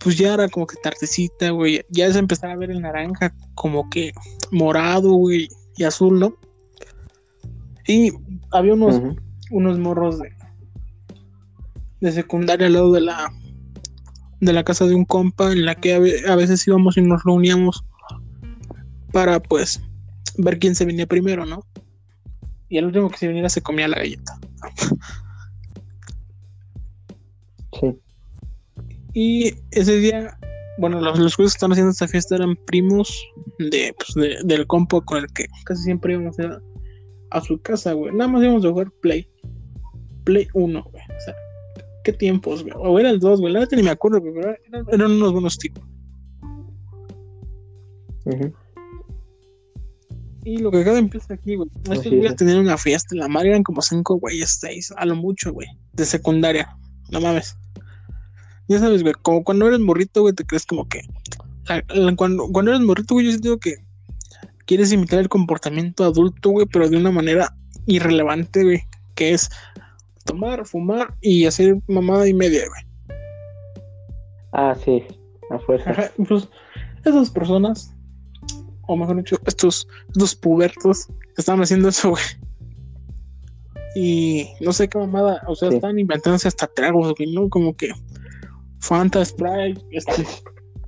[0.00, 1.82] pues ya era como que tardecita, güey.
[1.90, 4.12] Ya se empezaba a ver el naranja, como que
[4.50, 6.34] morado, güey, y azul, ¿no?
[7.86, 8.12] Y
[8.50, 9.00] había unos,
[9.50, 10.30] unos morros de,
[12.02, 13.32] de secundaria al lado de la
[14.40, 17.00] de la casa de un compa en la que a, ve- a veces íbamos y
[17.02, 17.84] nos reuníamos
[19.12, 19.80] para pues
[20.36, 21.64] ver quién se venía primero, ¿no?
[22.68, 24.38] Y el último que se viniera se comía la galleta.
[27.80, 27.98] Sí.
[29.14, 30.36] Y ese día,
[30.78, 33.14] bueno, los, los que están haciendo esta fiesta eran primos
[33.58, 36.60] de, pues, de- del compa con el que casi siempre íbamos a,
[37.30, 38.12] a su casa, güey.
[38.12, 39.28] Nada más íbamos a jugar Play.
[40.24, 41.02] Play 1, güey.
[41.04, 41.34] O sea,
[42.02, 42.74] qué tiempos, güey.
[42.76, 43.52] O era el 2, güey.
[43.52, 45.84] La neta ni me acuerdo, güey, pero eran, eran unos buenos tipos.
[50.44, 51.68] Y lo que cada empieza aquí, güey.
[51.90, 52.36] Estos es.
[52.36, 53.14] tenían una fiesta.
[53.14, 55.68] La madre eran como cinco güeyes, seis, a lo mucho, güey.
[55.92, 56.76] De secundaria.
[57.10, 57.56] No mames.
[58.68, 61.02] Ya sabes, güey, como cuando eres morrito, güey, te crees como que.
[62.16, 63.76] cuando, cuando eres morrito, güey, yo siento que
[64.66, 67.54] quieres imitar el comportamiento adulto, güey, pero de una manera
[67.86, 68.82] irrelevante, güey.
[69.14, 69.50] Que es
[70.24, 73.18] tomar, fumar y hacer mamada y media, güey.
[74.52, 75.02] Ah, sí.
[75.50, 75.90] A fuerza.
[75.90, 76.48] Ajá, pues
[77.04, 77.94] esas personas,
[78.86, 82.22] o mejor dicho, estos, estos pubertos, estaban haciendo eso, güey.
[83.94, 85.76] Y no sé qué mamada, o sea, Sí.
[85.76, 87.48] estaban inventándose hasta tragos, güey, ¿no?
[87.50, 87.90] Como que
[88.80, 90.24] Fanta, Sprite, este,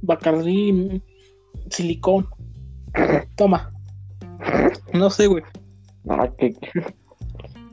[0.03, 1.03] Bacardí,
[1.71, 2.27] silicón.
[3.37, 3.73] Toma.
[4.93, 5.43] No sé, güey.
[6.09, 6.55] Ah, que...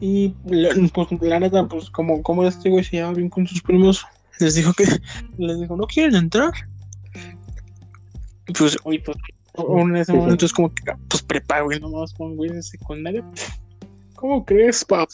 [0.01, 4.03] Y pues la neta, pues como, como este güey se llevaba bien con sus primos,
[4.39, 4.85] les dijo que,
[5.37, 6.51] les dijo, ¿no quieren entrar?
[8.47, 9.17] Y Pues, oye, pues,
[9.55, 13.23] en ese momento es como que, pues prepa, güey, nomás con güey de secundaria.
[14.15, 15.07] ¿Cómo crees, pap?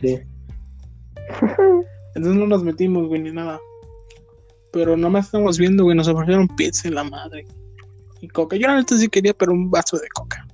[0.00, 0.18] Sí.
[2.14, 3.60] Entonces no nos metimos, güey, ni nada.
[4.72, 7.46] Pero nomás estamos viendo, güey, nos ofrecieron pizza y la madre.
[8.20, 8.56] Y coca.
[8.56, 10.46] Yo la neta sí quería, pero un vaso de coca.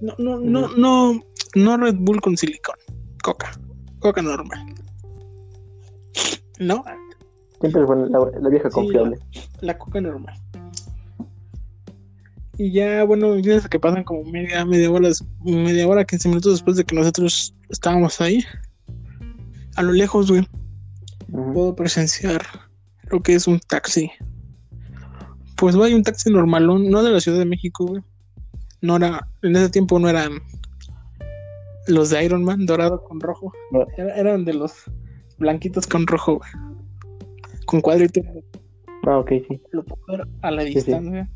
[0.00, 1.20] No, no, no, no,
[1.54, 2.76] no Red Bull con silicón.
[3.22, 3.50] Coca.
[3.98, 4.74] Coca normal.
[6.58, 6.84] No,
[7.60, 9.18] Siempre fue la, la vieja Sí, confiable.
[9.60, 10.34] la coca normal.
[12.56, 15.08] Y ya, bueno, ya que pasan como media, media hora,
[15.44, 18.44] media hora, 15 minutos después de que nosotros estábamos ahí.
[19.76, 20.46] A lo lejos, güey,
[21.54, 22.42] puedo presenciar
[23.04, 24.10] lo que es un taxi.
[25.56, 28.02] Pues vaya un taxi normalón, no de la Ciudad de México, güey.
[28.82, 30.40] No era, en ese tiempo no eran
[31.86, 33.52] los de Iron Man, dorado con rojo.
[33.72, 33.86] No.
[33.96, 34.72] Era- eran de los
[35.38, 36.50] blanquitos con rojo, güey.
[37.66, 38.24] Con cuadritos
[39.06, 39.60] Ah, ok, sí.
[39.72, 40.74] lo puedo ver a la sí.
[40.74, 41.28] distancia.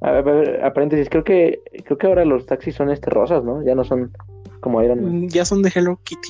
[0.00, 3.10] A ver, a ver, a paréntesis, creo que creo que ahora los taxis son este
[3.10, 3.64] rosas, ¿no?
[3.64, 4.12] Ya no son
[4.60, 5.22] como Iron Man.
[5.22, 6.28] Mm, Ya son de Hello Kitty.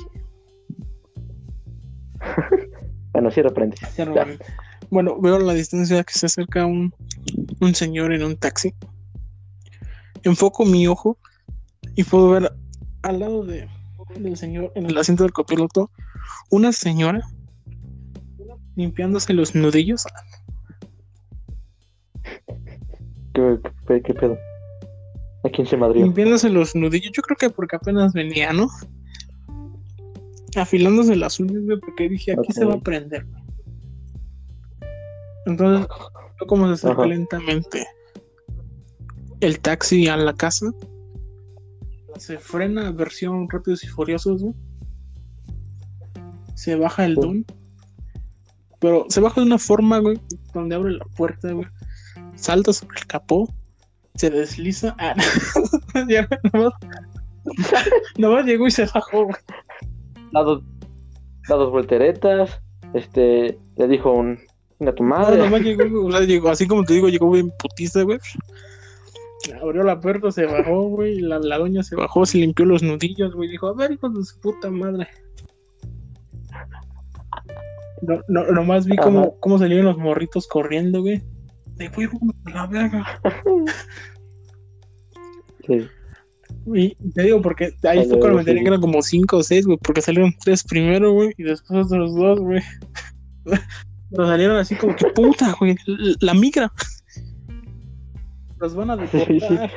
[3.13, 3.89] Bueno, cierro paréntesis.
[3.95, 4.23] Cierro Ya.
[4.23, 4.55] paréntesis.
[4.91, 6.95] Bueno, veo a la distancia que se acerca un,
[7.61, 8.75] un señor en un taxi.
[10.29, 11.19] Enfoco mi ojo
[11.97, 12.53] y puedo ver
[13.03, 13.69] al lado de,
[14.17, 15.91] del señor, en el asiento del copiloto,
[16.51, 17.23] una señora
[18.77, 20.07] limpiándose los nudillos.
[23.35, 24.39] ¿Qué, qué, qué pedo?
[25.45, 26.05] ¿A quién se madrió?
[26.05, 27.13] Limpiándose los nudillos.
[27.13, 28.69] Yo creo que porque apenas venía, ¿no?
[30.57, 33.27] Afilándose las uñas, güey, porque dije, aquí se va a prender.
[35.47, 35.87] Entonces,
[36.47, 37.87] cómo se acerca lentamente
[39.41, 40.67] el taxi a la casa.
[42.19, 44.43] Se frena versión Rápidos y Furiosos.
[46.55, 47.21] Se baja el Sí.
[47.21, 47.45] don.
[48.81, 50.21] Pero se baja de una forma, güey,
[50.55, 51.67] donde abre la puerta, güey.
[52.37, 53.53] Salta sobre el capó.
[54.15, 54.95] Se desliza.
[54.99, 56.05] Ah, no.
[56.09, 56.73] Ya, nomás,
[58.19, 59.37] nomás llegó y se bajó, güey.
[60.33, 60.63] Da dos,
[61.49, 62.61] da dos volteretas.
[62.95, 64.39] Este, le dijo un.
[64.81, 65.39] A tu No, madre.
[65.39, 68.19] nomás llegó, güey, o sea, llegó, así como te digo, llegó bien putiza, güey.
[69.63, 71.21] Abrió la puerta, se bajó, güey.
[71.21, 73.49] La, la doña se bajó, se limpió los nudillos, güey.
[73.49, 75.07] Dijo, a ver, hijo de su puta madre.
[78.03, 81.23] No, no, nomás vi cómo, cómo salieron los morritos corriendo, güey.
[81.77, 83.21] De a la verga.
[85.67, 85.87] Sí.
[86.75, 88.55] Y te digo, porque ahí fue cuando me sí.
[88.55, 89.77] que eran como cinco o seis, güey.
[89.83, 91.35] Porque salieron tres primero, güey.
[91.37, 92.63] Y después otros dos, güey.
[94.11, 95.77] Pero salieron así como que puta, güey.
[96.21, 96.73] La migra.
[98.61, 99.71] Los van a deportar.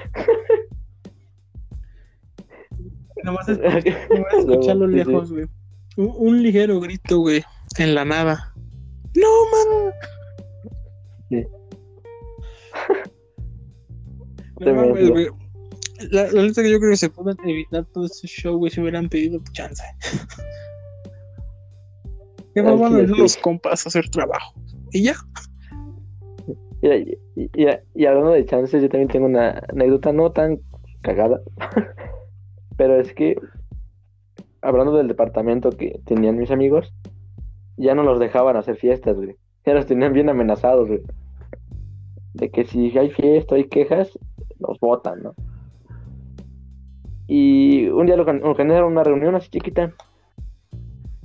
[3.24, 4.98] Nomás es nomás escucharlo Sí, sí.
[4.98, 5.46] lejos, güey.
[5.98, 7.44] Un, un ligero grito, güey.
[7.78, 8.54] En la nada.
[9.16, 9.94] ¡No, man!
[11.30, 11.46] Sí.
[14.60, 15.12] No mames, Tremendo.
[15.14, 15.28] güey.
[16.10, 18.82] La, la neta que yo creo que se pueden evitar todo este show, güey, si
[18.82, 19.84] hubieran pedido chance.
[22.54, 23.18] Que no van a sí, sí.
[23.18, 24.54] los compas a hacer trabajo.
[24.92, 25.16] Y ya.
[26.82, 30.60] Y, y- hablando de chances, yo también tengo una anécdota no tan
[31.02, 31.42] cagada,
[32.78, 33.36] pero es que
[34.62, 36.94] hablando del departamento que tenían mis amigos,
[37.78, 39.36] ya no los dejaban hacer fiestas, güey.
[39.66, 40.90] Ya los tenían bien amenazados.
[42.34, 44.18] De que si hay fiesta, hay quejas,
[44.60, 45.34] los votan, ¿no?
[47.28, 49.94] Y un día lo organ- organizaron una reunión así chiquita,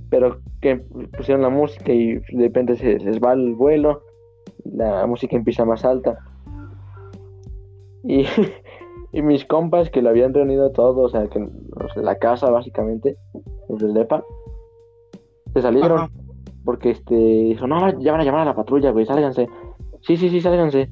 [0.09, 0.77] pero que
[1.17, 4.03] pusieron la música y de repente se les va el vuelo
[4.75, 6.19] la música empieza más alta.
[8.05, 8.25] Y,
[9.13, 12.51] y mis compas que lo habían reunido todo, o sea, que los de la casa
[12.51, 13.17] básicamente,
[13.69, 14.25] los del DEPA,
[15.55, 16.11] se salieron Ajá.
[16.65, 19.49] porque este dijo, no, ya van a llamar a la patrulla, güey, sálganse.
[20.03, 20.91] Sí, sí, sí, sálganse.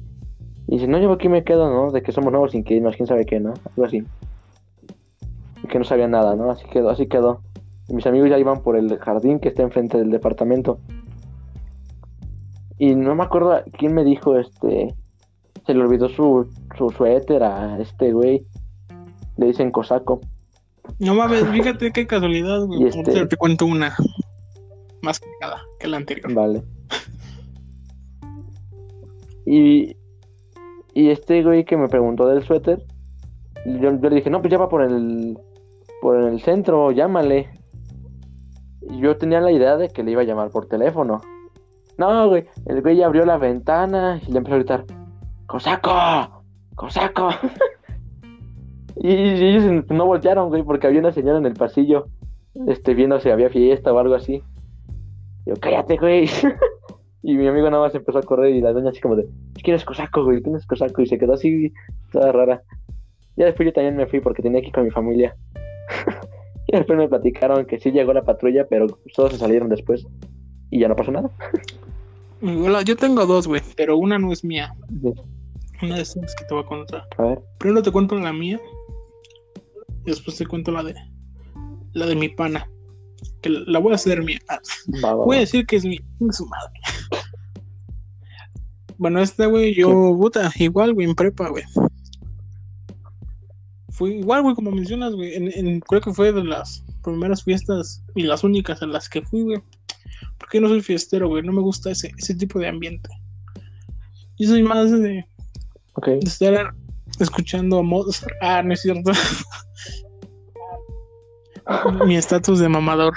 [0.67, 1.91] Y dice, no, yo aquí me quedo, ¿no?
[1.91, 3.53] De que somos nuevos sin que quién sabe qué, ¿no?
[3.69, 4.03] Algo así.
[5.63, 6.49] Y que no sabían nada, ¿no?
[6.49, 7.41] Así quedó, así quedó.
[7.87, 10.79] Y mis amigos ya iban por el jardín que está enfrente del departamento.
[12.77, 14.93] Y no me acuerdo quién me dijo, este,
[15.65, 18.45] se le olvidó su, su suéter a este güey.
[19.37, 20.21] Le dicen cosaco.
[20.99, 22.83] No mames, fíjate qué casualidad, güey.
[22.83, 23.95] Y este- te cuento una
[25.01, 26.33] más cagada que la anterior.
[26.33, 26.63] Vale.
[29.45, 29.95] Y,
[30.93, 32.83] y este güey que me preguntó del suéter,
[33.65, 35.37] yo, yo le dije, no, pues ya va por el,
[36.01, 37.49] por el centro, llámale.
[38.89, 41.21] Y yo tenía la idea de que le iba a llamar por teléfono.
[41.97, 44.85] No, güey, el güey abrió la ventana y le empezó a gritar,
[45.45, 46.43] ¡Cosaco!
[46.75, 47.29] ¡Cosaco!
[48.97, 52.07] y, y ellos no voltearon, güey, porque había una señora en el pasillo,
[52.67, 54.43] este, viendo si había fiesta o algo así.
[55.45, 56.27] Yo, cállate, güey.
[57.23, 59.27] y mi amigo nada más empezó a correr y la doña así como de,
[59.63, 60.41] ¿quién es cosaco, güey?
[60.41, 61.01] ¿Quién es cosaco?
[61.01, 61.71] Y se quedó así,
[62.11, 62.63] toda rara.
[63.37, 65.35] Ya después yo también me fui porque tenía que ir con mi familia.
[66.67, 70.05] y después me platicaron que sí llegó la patrulla, pero todos se salieron después.
[70.71, 71.29] Y ya no pasó nada.
[72.41, 74.75] Hola, yo tengo dos, güey, pero una no es mía.
[75.81, 77.07] Una de esas que te voy a contar.
[77.17, 77.39] A ver.
[77.59, 78.59] Primero te cuento la mía.
[80.05, 80.95] Y después te cuento la de
[81.93, 82.69] la de mi pana.
[83.41, 84.39] Que la voy a hacer mía.
[84.49, 84.59] Ah,
[85.03, 85.99] Va, va, Voy a decir que es mi
[86.31, 86.73] su madre.
[88.97, 91.65] Bueno, esta, güey, yo, puta, igual, güey, en prepa, güey.
[93.89, 95.35] Fue igual, güey, como mencionas, güey.
[95.35, 99.21] En, en- creo que fue de las primeras fiestas y las únicas en las que
[99.21, 99.61] fui, güey.
[100.37, 101.43] Porque no soy fiestero, güey.
[101.43, 103.09] No me gusta ese, ese tipo de ambiente.
[104.37, 105.25] Yo soy más de,
[105.93, 106.07] Ok.
[106.07, 106.73] de estar
[107.19, 108.33] escuchando a Mozart.
[108.41, 109.11] Ah, no es cierto.
[112.05, 113.13] Mi estatus de mamador.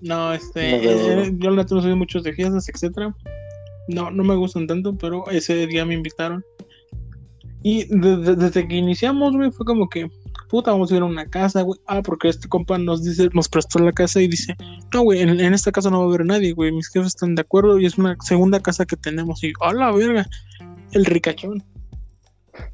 [0.00, 1.20] No, este, No veo.
[1.22, 3.14] eh, yo la no soy muchos de fiestas, etcétera.
[3.88, 6.44] No, no me gustan tanto, pero ese día me invitaron.
[7.62, 10.10] Y de- de- desde que iniciamos, güey, fue como que,
[10.52, 11.80] puta, vamos a ir a una casa, güey.
[11.86, 14.54] Ah, porque este compa nos dice, nos prestó la casa y dice,
[14.92, 16.70] no, güey, en, en esta casa no va a haber nadie, güey.
[16.70, 19.42] Mis jefes están de acuerdo y es una segunda casa que tenemos.
[19.42, 20.28] Y, a la verga,
[20.92, 21.64] el ricachón.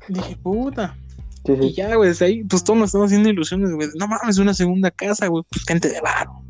[0.08, 0.98] Dije, puta.
[1.46, 3.88] Sí, Y ya, güey, desde ahí, pues todos nos estamos haciendo ilusiones, güey.
[3.94, 5.44] No mames, una segunda casa, güey.
[5.48, 6.42] Pues gente de varo.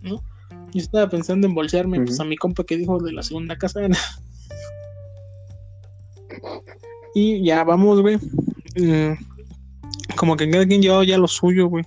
[0.00, 0.22] ¿No?
[0.72, 3.82] Yo estaba pensando en bolsearme, pues a mi compa que dijo de la segunda casa.
[7.14, 8.16] y ya vamos, güey.
[8.76, 9.35] Mm,
[10.16, 11.84] como que cada quien llevaba ya lo suyo, güey.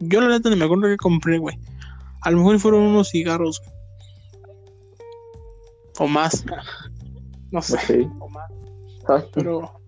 [0.00, 1.58] Yo la neta ni me acuerdo que compré, güey.
[2.22, 3.72] A lo mejor fueron unos cigarros, güey.
[5.98, 6.44] O más.
[7.50, 8.08] No sé.
[8.20, 8.50] O más.
[9.08, 9.80] Ay, Pero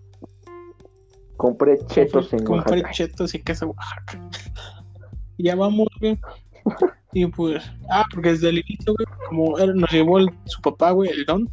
[1.37, 2.91] compré chetos en compré Oaxaca.
[2.91, 4.29] chetos y queso Oaxaca.
[5.37, 6.19] Y ya vamos, güey.
[7.13, 10.91] Y pues, ah, porque desde el inicio, güey, como él nos llevó el- su papá,
[10.91, 11.49] güey, el don.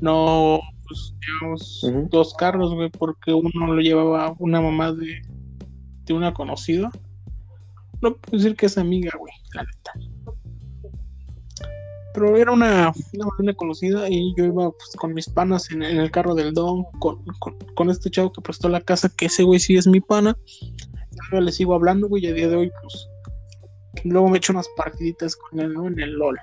[0.00, 0.60] No,
[0.90, 2.08] pues llevamos Ujú.
[2.10, 5.22] dos carros, güey, porque uno lo llevaba una mamá de,
[6.04, 6.90] de una conocida.
[8.02, 9.92] No puedo decir que es amiga, güey, la neta.
[12.12, 15.98] Pero era una, una, una conocida y yo iba pues, con mis panas en, en
[15.98, 19.44] el carro del don, con, con, con este chavo que prestó la casa, que ese
[19.44, 20.36] güey sí es mi pana.
[21.32, 23.08] Yo le sigo hablando, güey, y a día de hoy, pues.
[24.02, 25.86] Luego me echo unas partiditas con él, ¿no?
[25.86, 26.38] En el LOL.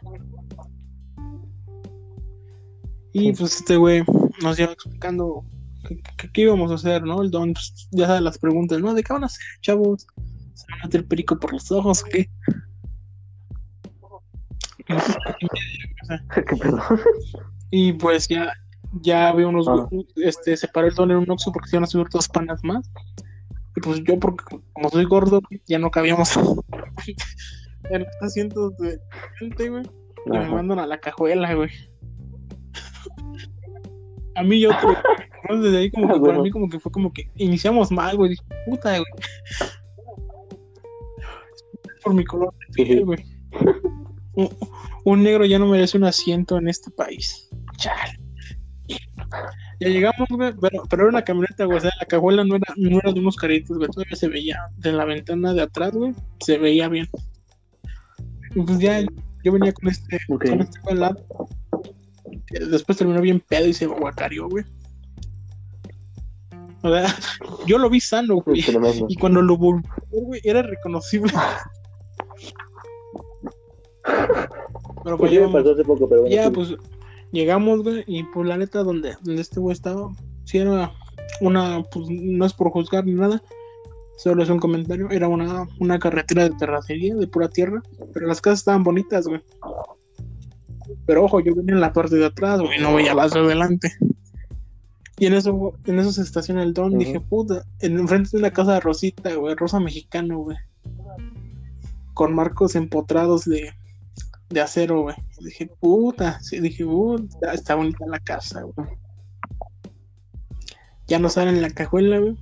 [3.13, 4.03] Y pues este güey
[4.41, 5.43] nos iba explicando
[5.87, 7.21] qué, qué- qué íbamos a hacer, ¿no?
[7.21, 8.93] El don, pues, ya sabe las preguntas, ¿no?
[8.93, 10.07] ¿De qué van a hacer, chavos?
[10.53, 12.29] ¿Se van a meter perico por los ojos o qué?
[14.89, 14.93] Y
[17.89, 18.53] y pues ya,
[19.01, 19.87] ya había unos, Ah.
[20.15, 22.63] este, se paró el don en un oxo porque se iban a subir dos panas
[22.63, 22.89] más.
[23.75, 26.31] Y pues yo, porque como soy gordo, ya no cabíamos
[27.89, 28.99] en los asientos de
[29.39, 29.83] gente, güey.
[30.25, 31.69] Y me mandan a la cajuela, güey.
[34.37, 34.95] A mí yo, otro,
[35.49, 35.61] ¿no?
[35.61, 38.31] desde ahí como Ah, que para mí como que fue como que iniciamos mal, güey.
[38.31, 39.11] Dije, puta, güey.
[42.03, 43.25] Por mi color de piel, güey.
[44.33, 44.49] Un,
[45.03, 47.49] un negro ya no merece un asiento en este país.
[47.77, 48.19] Chale.
[49.79, 51.77] Ya llegamos, güey, pero, pero era una camioneta, güey.
[51.77, 53.89] O sea, la cajuela no era, no era de unos caritos, güey.
[53.89, 56.13] Todavía se veía de la ventana de atrás, güey.
[56.39, 57.07] Se veía bien.
[58.55, 59.01] Y pues ya
[59.43, 61.25] yo venía con este, con este lado.
[62.51, 64.65] Después terminó bien pedo y se guacareó, güey.
[66.83, 67.13] O sea,
[67.65, 68.63] yo lo vi sano, güey.
[69.09, 71.33] Y cuando lo volvió, güey, era reconocible.
[75.03, 76.35] Pero pues Pues sí me llegamos, pasó hace poco, pero bueno.
[76.35, 76.51] ya sí.
[76.51, 76.75] pues
[77.31, 80.09] llegamos, güey, y pues la neta donde, donde este güey estaba,
[80.45, 80.91] si era
[81.41, 83.41] una, pues no es por juzgar ni nada,
[84.17, 87.81] solo es un comentario, era una, una carretera de terracería, de pura tierra,
[88.13, 89.41] pero las casas estaban bonitas, güey.
[91.07, 93.93] Pero ojo, yo venía en la parte de atrás, güey, no veía las de adelante.
[95.17, 98.51] Y en eso, en eso se estaciona el don, dije, puta, en enfrente de una
[98.51, 100.57] casa de Rosita, güey, Rosa Mexicano, güey.
[102.13, 103.71] Con marcos empotrados de,
[104.49, 105.15] de acero, güey.
[105.39, 108.89] Dije, puta, sí, dije, puta, está bonita la casa, güey.
[111.07, 112.37] Ya no salen la cajuela, güey.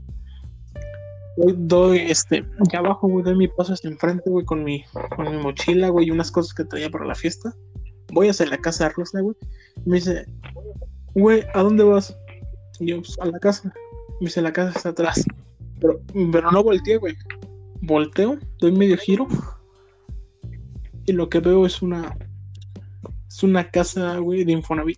[1.38, 4.84] Doy, doy, este, ya abajo, güey, doy mi paso hasta enfrente, güey, con mi,
[5.16, 7.54] con mi mochila, güey, y unas cosas que traía para la fiesta.
[8.16, 9.36] Voy hacia la casa de Rosa, güey.
[9.86, 10.26] Me dice,
[11.14, 12.18] güey, ¿a dónde vas?
[12.80, 13.74] Y yo, pues, a la casa.
[14.22, 15.26] Me dice, la casa está atrás.
[15.82, 16.00] Pero,
[16.32, 17.14] pero no volteé, güey.
[17.82, 19.28] Volteo, doy medio giro.
[21.06, 22.18] Y lo que veo es una.
[23.28, 24.98] Es una casa, güey, de Infonavit.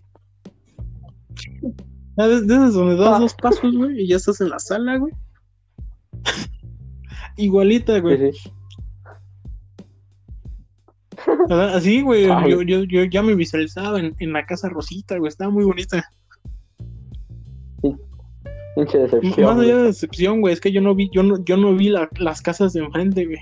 [2.16, 5.12] De- de esas donde das dos pasos, güey, y ya estás en la sala, güey.
[7.36, 8.32] Igualita, güey.
[11.50, 12.26] Así, güey.
[12.26, 15.28] Yo, yo, yo ya me visualizaba en, en la casa Rosita, güey.
[15.28, 16.04] Estaba muy bonita.
[18.76, 19.46] Pinche decepción.
[19.56, 21.88] Más allá de decepción, güey, es que yo no vi, yo no, yo no vi
[21.88, 23.38] la- las casas de enfrente, güey.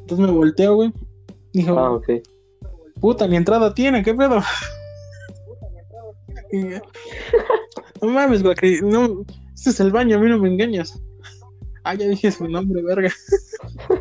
[0.00, 0.92] Entonces me volteo, güey.
[1.54, 2.06] Dijo, Ah, ok.
[3.00, 4.40] puta, ni entrada tiene, ¿qué pedo?
[8.00, 11.02] No mames, güey, no, este es el baño, a mí no me engañas.
[11.84, 13.10] Ah, ya dije su nombre, verga.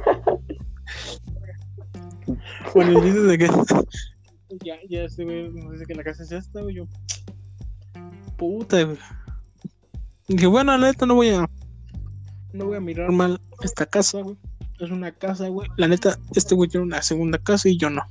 [2.77, 3.47] bueno, el chiste es de que
[4.65, 6.75] ya, ya este güey nos dice que la casa es esta, güey.
[6.75, 6.87] Yo,
[8.37, 8.97] puta, güey.
[10.27, 11.49] Dije, bueno, la neta no voy a,
[12.53, 14.35] no voy a mirar mal esta casa, güey.
[14.79, 15.69] Es una casa, güey.
[15.77, 18.01] La neta, este güey tiene una segunda casa y yo no.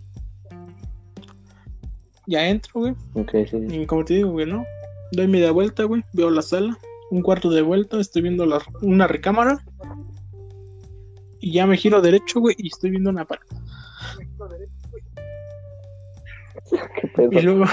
[2.27, 2.95] Ya entro, güey.
[3.15, 3.69] Ok, sí.
[3.69, 3.77] sí.
[3.83, 4.65] Y como te digo, güey, ¿no?
[5.13, 6.05] Doy media vuelta, güey.
[6.13, 6.77] Veo la sala.
[7.13, 8.01] Un cuarto de vuelta.
[8.01, 9.65] Estoy viendo la- una recámara.
[11.39, 12.57] Y ya me giro derecho, güey.
[12.59, 13.47] Y estoy viendo una pared.
[17.01, 17.33] Qué pedo.
[17.33, 17.65] Y luego,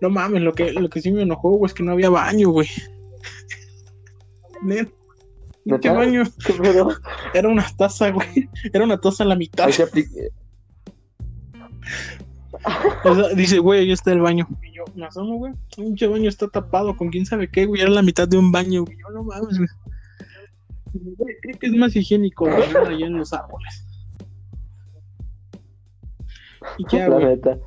[0.00, 2.50] no mames, lo que, lo que sí me enojó, güey, es que no había baño,
[2.50, 2.68] güey.
[4.62, 6.24] Baño.
[6.44, 6.88] ¿Qué pedo?
[7.34, 8.48] Era una taza, güey.
[8.72, 9.68] Era una taza a la mitad.
[13.04, 14.46] O sea, dice, güey, ahí está el baño.
[14.62, 15.52] Y yo me asomo, güey.
[15.52, 17.82] El pinche baño está tapado con quién sabe qué, güey.
[17.82, 18.96] Era la mitad de un baño, güey.
[18.98, 19.68] Yo no mames, güey.
[20.94, 23.85] Güey, Creo que es más higiénico, güey, allá en los árboles.
[26.78, 27.58] Y ya, La neta.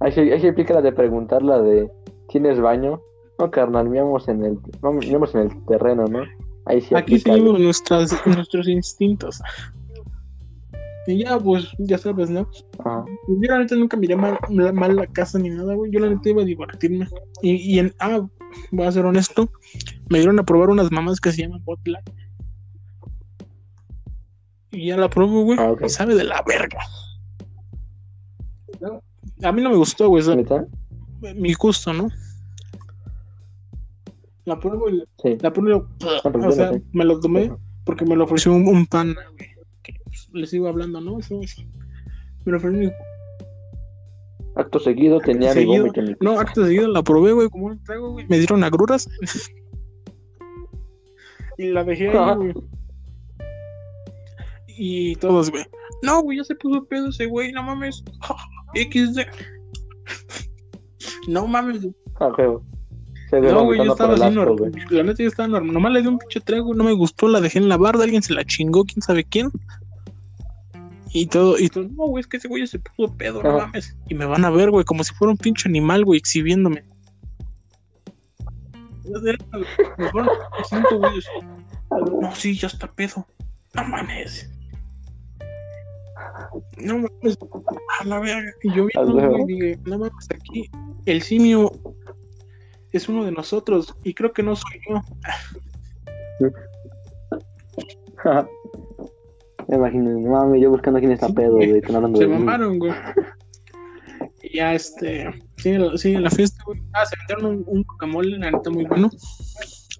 [0.00, 1.90] Ahí se, ahí se aplica la de preguntar la de
[2.28, 3.00] ¿tienes baño?
[3.38, 6.20] No, carnal, miamos en el, no, miamos en el terreno, ¿no?
[6.66, 9.40] Ahí sí Aquí seguimos nuestras, nuestros instintos.
[11.06, 12.48] Y ya, pues, ya sabes, ¿no?
[12.80, 13.04] Ajá.
[13.26, 15.90] Pues Yo la neta nunca miré mal, la- mal la casa ni nada, güey.
[15.92, 17.06] Yo la neta iba a divertirme.
[17.42, 18.26] Y, y en, ah,
[18.72, 19.48] voy a ser honesto,
[20.10, 22.02] me dieron a probar unas mamás que se llaman Botla.
[24.72, 25.58] Y ya la pruebo, güey.
[25.60, 25.74] Ah.
[25.84, 26.80] Y sabe de la verga.
[29.42, 30.22] A mí no me gustó, güey.
[31.34, 32.08] mi gusto, ¿no?
[34.44, 35.36] La pruebo y Sí.
[35.40, 35.88] la pruebo.
[36.22, 37.52] pero o sea, me lo tomé
[37.84, 39.48] porque me lo ofreció un, un pan, güey.
[40.04, 41.18] Pues, les iba hablando, ¿no?
[41.18, 41.62] Eso, eso.
[42.44, 42.92] Me lo ofreció
[44.54, 45.82] Acto seguido tenía mi Seguido.
[45.82, 48.26] vómito en mi No, acto seguido la probé, güey, como un trago, güey.
[48.28, 49.08] Me dieron agruras.
[51.58, 52.54] y la dejé ahí, güey.
[54.78, 55.64] Y todos, güey.
[56.02, 58.02] No, güey, ya se puso pedo ese güey, no mames.
[58.76, 59.20] XD.
[61.28, 61.86] no mames.
[62.20, 62.30] Ah,
[63.32, 64.70] No, güey, yo estaba así normal.
[64.70, 64.72] güey.
[64.90, 65.72] La neta, yo estaba normal.
[65.74, 68.22] Nomás le di un pinche trago, no me gustó, la dejé en la barda, alguien
[68.22, 69.50] se la chingó, quién sabe quién.
[71.12, 73.96] Y todo, y todo, no, güey, es que ese güey se puso pedo, no mames.
[74.08, 76.84] Y me van a ver, güey, como si fuera un pinche animal, güey, exhibiéndome.
[79.98, 80.28] Me fueron
[80.68, 81.26] cinco güeyes.
[82.20, 83.26] No, sí, ya está pedo.
[83.74, 84.50] No mames.
[86.78, 87.38] No mames.
[88.00, 88.50] A la verga.
[88.62, 89.30] Y yo huevo.
[89.38, 90.70] güey, dije, no mames, aquí
[91.06, 91.72] el simio
[92.92, 95.00] es uno de nosotros y creo que no soy yo.
[99.68, 101.82] Me imagino, no mames, yo buscando quién está Sí, pedo, güey.
[101.94, 102.92] hablando Se de mamaron, güey.
[104.42, 106.80] Y ya, este, sigue la, sigue la fiesta, güey.
[106.92, 109.10] Ah, se vendieron un, un guacamole, la neta, muy bueno.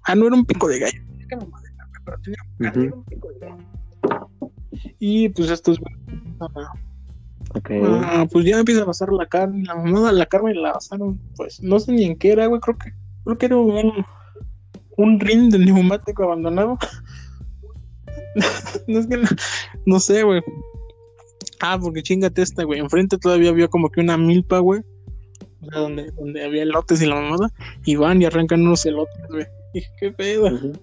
[0.03, 1.01] Ah, no era un pico de gallo.
[1.31, 2.39] Mamadera, güey, pero tenía
[2.71, 2.81] Ujú.
[2.81, 3.57] era un pico de gallo.
[4.99, 5.95] Y pues estos, güey,
[6.41, 6.49] ah,
[8.03, 11.61] ah, pues ya empieza a pasar la carne, la mamada, la carne la pasaron, pues
[11.61, 14.05] no sé ni en qué era, güey, creo que, creo que era un,
[14.97, 16.77] un ring de neumático abandonado.
[18.87, 19.27] no es que no,
[19.85, 20.41] no sé, güey.
[21.59, 22.79] Ah, porque chingate esta, güey.
[22.79, 24.81] Enfrente todavía había como que una milpa, güey.
[25.61, 27.51] O sea, donde, donde había elotes y la mamada.
[27.85, 29.45] Y van y arrancan unos elotes, güey.
[29.73, 30.53] Dije, qué pedo.
[30.53, 30.73] Ujú.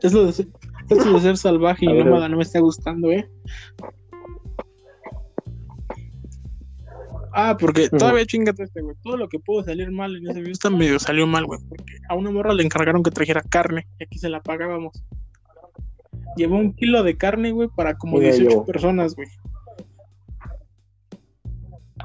[0.00, 0.46] Eso de
[0.94, 3.28] eso de ser salvaje y nómada no me está gustando, eh.
[7.32, 8.96] Ah, porque todavía chingate este, güey.
[9.02, 11.60] Todo lo que pudo salir mal en ese fiesta medio salió mal, güey.
[11.68, 15.04] Porque a una morra le encargaron que trajera carne y aquí se la pagábamos.
[16.36, 18.66] Llevó un kilo de carne, güey, para como me 18 llevó.
[18.66, 19.28] personas, güey.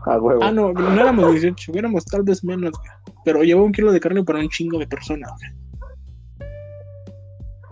[0.06, 0.44] A huevo.
[0.44, 3.16] Ah, no, no éramos 18, éramos tal vez menos, güey.
[3.26, 5.62] Pero llevó un kilo de carne para un chingo de personas, güey.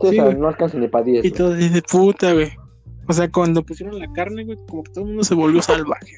[0.02, 0.38] Sí, o sí, sea, güey.
[0.38, 1.26] no alcanza ni para 10.
[1.26, 2.52] Y todo de puta, güey.
[3.08, 6.16] O sea, cuando pusieron la carne, güey, como que todo el mundo se volvió salvaje.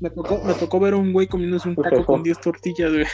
[0.00, 3.06] Me tocó, me tocó ver a un güey comiéndose un taco con 10 tortillas, güey.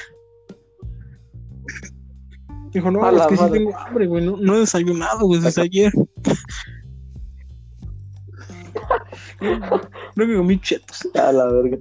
[2.72, 4.24] Dijo, no, es que sí tengo hambre, güey.
[4.24, 5.92] No, no he desayunado, güey, desde ayer.
[9.38, 11.08] Creo que comí chetos.
[11.14, 11.78] A la verga.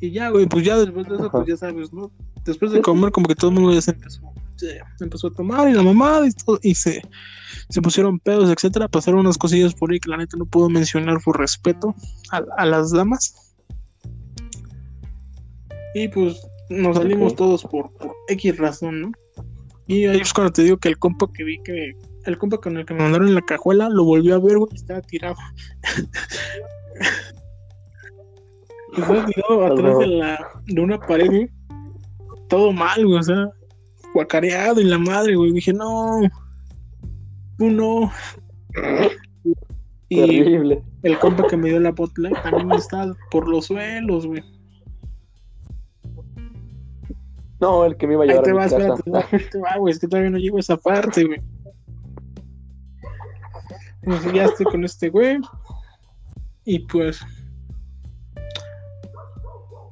[0.00, 2.10] Y ya, güey, pues ya después de eso, pues ya sabes, ¿no?
[2.46, 4.22] Después de comer, como que todo el mundo ya se empezó,
[4.56, 7.02] se empezó a tomar y la mamada y todo, y se,
[7.68, 8.88] se pusieron pedos, etcétera.
[8.88, 11.94] Pasaron unas cosillas por ahí que la neta no puedo mencionar por respeto
[12.30, 13.54] a, a las damas.
[15.94, 17.38] Y pues nos salimos Ok.
[17.38, 19.12] todos por, por X razón, ¿no?
[19.86, 21.92] Y ahí es cuando te digo que el compa que vi que.
[22.24, 24.68] El compa con el que me mandaron en la cajuela lo volvió a ver, güey,
[24.72, 25.36] y estaba tirado.
[28.96, 31.50] Estaba tirado atrás de, la, de una pared, güey.
[32.48, 33.50] Todo mal, güey, o sea,
[34.14, 35.52] guacareado y la madre, güey.
[35.52, 36.20] Dije, no,
[37.58, 38.10] tú no.
[40.08, 40.84] Y Terrible.
[41.02, 44.40] el compa que me dio la botla también está por los suelos, güey.
[47.60, 49.58] No, el que me iba a Ahí llevar te a mi vas, espérate, ahí te
[49.58, 51.42] va, güey, es que todavía no llego a esa parte, güey.
[54.04, 55.40] Pues ya estoy con este güey.
[56.64, 57.20] Y pues.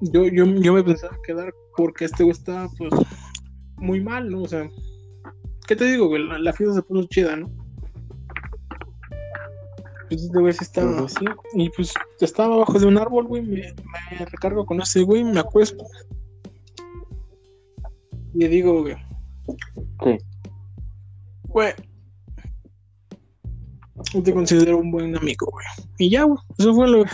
[0.01, 2.93] Yo, yo, yo me pensaba quedar porque este güey estaba, pues,
[3.77, 4.43] muy mal, ¿no?
[4.43, 4.69] O sea,
[5.67, 6.27] ¿qué te digo, güey?
[6.27, 7.51] La, la fiesta se puso chida, ¿no?
[10.09, 11.25] Pues este güey sí estaba así.
[11.55, 13.43] Y pues estaba abajo de un árbol, güey.
[13.43, 13.75] Me,
[14.11, 15.85] me recargo con ese güey, me acuesto.
[18.35, 18.97] Y le digo, güey,
[20.05, 20.19] Sí.
[21.49, 21.73] Güey.
[24.13, 25.67] Yo te considero un buen amigo, güey.
[25.99, 26.39] Y ya, güey.
[26.59, 27.05] Eso fue lo.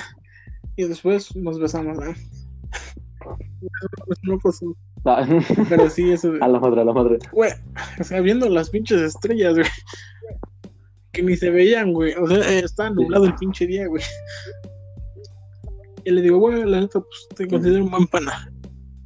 [0.76, 2.14] Y después nos besamos, ¿eh?
[5.04, 5.26] Ah,
[5.68, 6.32] Pero sí, eso.
[6.40, 7.18] a la madre, a la madre.
[7.32, 7.52] Güey.
[7.98, 9.66] O sea, viendo las pinches estrellas, güey.
[11.12, 12.14] Que ni se veían, güey.
[12.14, 14.02] O sea, eh, estaba nublado el pinche día, güey.
[16.04, 18.50] Y le digo, güey, la neta, pues te considero un buen pana.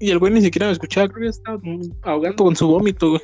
[0.01, 1.59] Y el güey ni siquiera me escuchaba, creo que estaba
[2.03, 3.23] ahogando con su vómito, güey.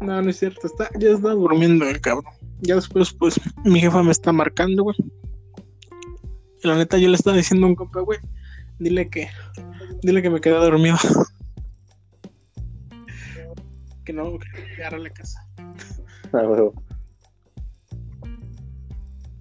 [0.00, 2.32] No, no es cierto, está, ya está durmiendo el cabrón.
[2.60, 4.96] Ya después, pues, mi jefa me está marcando, güey.
[6.62, 8.18] La neta, yo le estaba diciendo a un compa, güey,
[8.78, 9.28] dile que,
[10.02, 10.96] dile que me quedé dormido.
[14.04, 15.46] que no, que llegara a la casa.
[16.32, 16.72] Ah, huevo.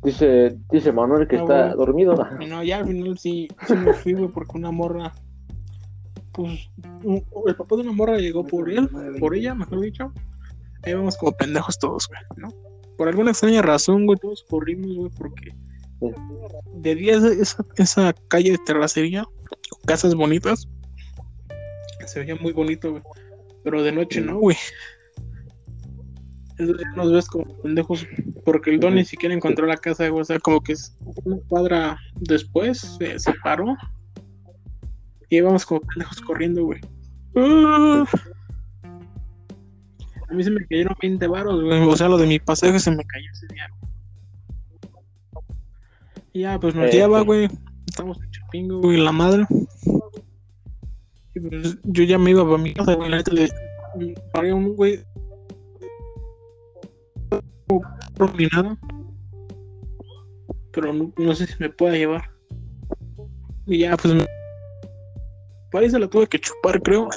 [0.04, 2.16] Dice, dice Manuel que Ah, está dormido.
[2.48, 5.14] No, ya al final sí, sí me fui, güey, porque una morra,
[6.32, 6.68] pues,
[7.04, 8.90] un- el papá de una morra llegó por él,
[9.20, 10.12] por ella, mejor dicho.
[10.82, 12.50] Ahí vamos como pendejos todos, güey, ¿no?
[12.98, 15.54] Por alguna extraña razón, güey, todos corrimos, güey, porque.
[16.76, 20.68] De día esa, esa, calle de terracería, con casas bonitas,
[22.10, 23.04] se veía muy bonito, güey.
[23.64, 24.58] Pero de noche no, güey.
[26.58, 28.06] Ya nos ves como pendejos,
[28.44, 30.22] porque el don ni siquiera encontró la casa, güey.
[30.22, 33.78] O sea, como que es una cuadra después se, se paró.
[35.30, 36.82] Y íbamos como pendejos corriendo, güey.
[40.30, 41.82] A mí se me cayeron 20 varos, güey.
[41.82, 43.70] O sea, lo de mi pasaje se me cayó ese día.
[46.40, 47.26] Y ya, pues nos Eh, lleva, sí.
[47.26, 47.50] güey.
[47.86, 49.46] Estamos en Chapingo, güey, la madre.
[51.36, 53.10] Y pues yo ya me iba para mi casa, güey.
[53.10, 53.50] La neta le
[54.32, 55.02] pagué un güey.
[58.54, 58.78] Nada.
[60.72, 62.22] Pero no, no sé si me pueda llevar.
[63.68, 64.14] Y ya, pues.
[64.14, 67.10] me- se la tuve que chupar, creo.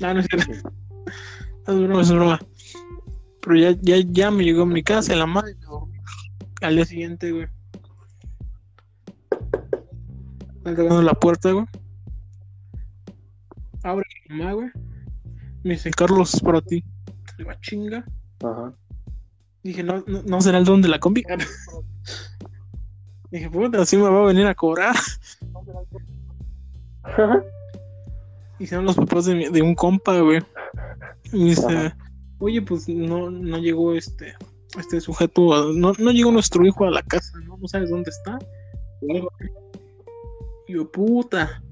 [0.00, 0.52] no, no es cierto.
[1.68, 2.40] Es broma, es broma.
[3.40, 5.54] Pero ya, ya, ya me llegó a mi casa, la madre.
[6.60, 7.46] Al día siguiente, güey.
[10.58, 11.66] Están tocando la puerta, güey.
[13.82, 14.68] Abre mi mamá, güey.
[15.62, 16.84] Me dice, Carlos, es para ti.
[17.38, 18.04] Le digo, "Ah, chinga.
[18.42, 18.72] Ajá.
[19.62, 21.22] Dije, no, no, no será el don de la combi.
[23.30, 24.94] Dije, puta, así me va a venir a cobrar.
[28.58, 30.42] Y son los papás de, mi- de un compa, güey.
[31.32, 31.96] Y me dice, Ajá.
[32.40, 34.34] oye, pues no, no llegó este,
[34.78, 37.56] este sujeto, no, no llegó nuestro hijo a la casa, ¿no?
[37.56, 38.38] No sabes dónde está.
[40.66, 41.62] Y yo, puta,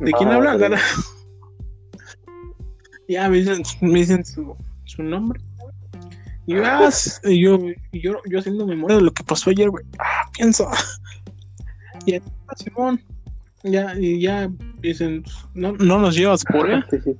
[0.00, 0.80] ¿de quién Ah, hablan?
[3.08, 5.40] ya me dicen, me dicen su, su nombre.
[6.46, 6.90] Y yo, ah,
[7.24, 7.58] y yo,
[7.92, 9.84] yo, yo haciendo memoria de lo que pasó ayer, güey.
[9.98, 10.68] Ah, pienso.
[12.04, 12.20] Y ya,
[12.54, 13.02] Simón,
[13.64, 14.48] ya, y ya
[14.80, 16.84] dicen, no, no nos llevas por él.
[16.88, 17.16] Sí, sí.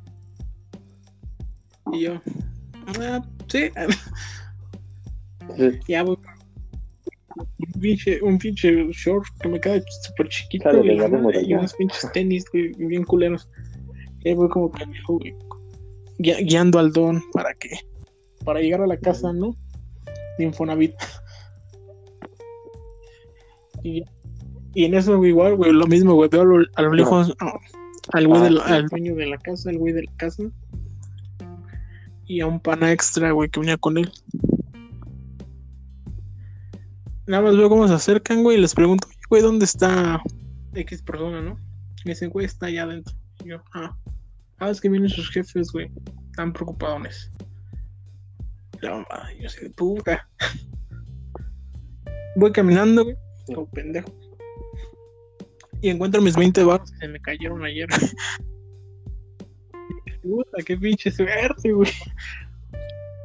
[1.92, 2.22] Y yo,
[3.00, 3.70] ah, sí,
[5.56, 5.70] sí.
[5.88, 6.16] ya voy.
[7.36, 12.44] Un pinche, un pinche short que me queda súper chiquito Claro, y, unos pinches tenis
[12.50, 13.48] güey, bien culeros.
[14.24, 15.34] Y ahí voy como pendejo, güey,
[16.18, 17.68] guia- guiando al don para que,
[18.44, 19.54] para llegar a la casa, ¿no?
[20.38, 20.94] De Infonavit.
[23.82, 24.02] Y,
[24.74, 27.34] y en eso, güey, igual, güey, lo mismo, güey, veo a lo, a lo lejos
[28.12, 30.42] al güey Ah, al dueño de la casa, al güey de la casa.
[32.26, 34.12] Y a un pana extra, güey, que venía con él.
[37.26, 40.22] Nada más veo cómo se acercan, güey, y les pregunto, güey, ¿dónde está
[40.74, 41.54] X persona, no?
[42.04, 43.14] Me dicen, güey, está allá adentro.
[43.44, 43.96] Y yo, ah,
[44.58, 45.90] ah, es que vienen sus jefes, güey,
[46.30, 47.32] están preocupadones.
[48.80, 50.28] La mamá, yo sé, puta.
[52.36, 53.16] Voy caminando, güey,
[53.46, 54.12] como pendejo.
[55.80, 57.88] Y encuentro mis 20 baros que se me cayeron ayer.
[60.28, 61.90] Puta, qué pinche suerte, güey.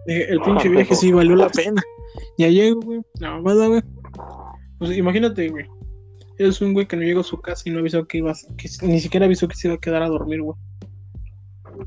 [0.05, 1.81] Dije, El pinche viaje sí valió la pena.
[2.37, 3.01] Ya llego, güey.
[3.19, 3.81] La mamada, güey.
[4.77, 5.65] Pues imagínate, güey.
[6.37, 8.55] Es un güey que no llegó a su casa y no avisó que iba a-
[8.57, 10.57] que ni siquiera avisó que se iba a quedar a dormir, güey.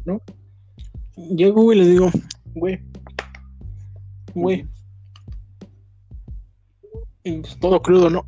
[0.05, 0.21] ¿No?
[1.17, 2.11] Llego, güey, y le digo,
[2.55, 2.81] güey.
[4.35, 4.67] Güey.
[7.25, 8.25] Y pues, todo crudo, ¿no?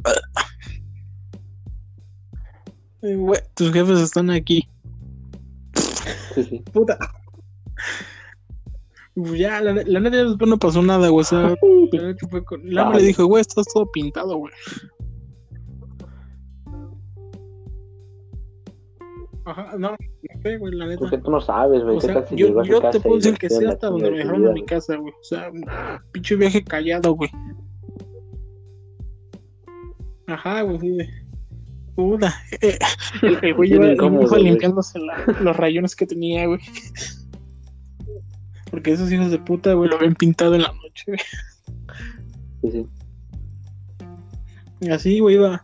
[3.03, 4.69] Eh, Güey, tus jefes están aquí.
[6.37, 6.63] Sí, sí.
[6.73, 6.99] Puta.
[9.15, 11.23] Pues ya, la, la neta después no pasó nada, güey.
[11.23, 11.55] O sea,
[11.93, 12.79] la fue con...
[12.79, 14.53] Hambre le dijo, güey, estás todo pintado, güey.
[19.47, 20.99] Ajá, no, no sé, güey, la neta.
[20.99, 21.97] Porque tú no sabes, güey.
[21.97, 24.49] O ¿Qué sea, yo, yo te puedo decir la que la hasta donde me dejaron
[24.49, 24.65] a mi güey?
[24.67, 25.15] casa, güey.
[25.15, 25.51] O sea,
[26.13, 27.31] pinche viaje callado, güey.
[30.27, 31.26] Ajá, güey, sí, de-
[31.97, 32.79] Puta, eh,
[33.23, 36.61] el, el güey Bien iba, limpiándose la- los rayones que tenía, güey.
[38.71, 41.19] Porque esos hijos de puta, güey, lo habían pintado en la noche, güey.
[42.63, 42.87] Sí, sí.
[44.81, 45.63] Y así, güey, iba,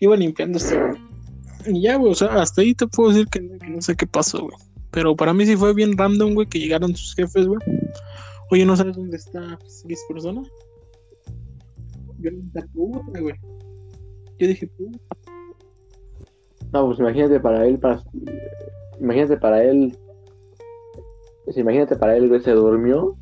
[0.00, 1.00] iba limpiándose, güey.
[1.68, 3.96] Y ya, güey, o sea, hasta ahí te puedo decir que, no- que no sé
[3.96, 4.56] qué pasó, güey.
[4.90, 7.60] Pero para mí sí fue bien random, güey, que llegaron sus jefes, güey.
[8.50, 10.42] Oye, ¿no sabes dónde está X persona?
[12.18, 13.34] Yo le dije, puta, güey.
[14.38, 14.98] Yo dije, puta.
[16.76, 18.02] No, pues imagínate para él, para...
[19.00, 19.96] imagínate para él,
[21.46, 23.16] pues imagínate para él, güey, se durmió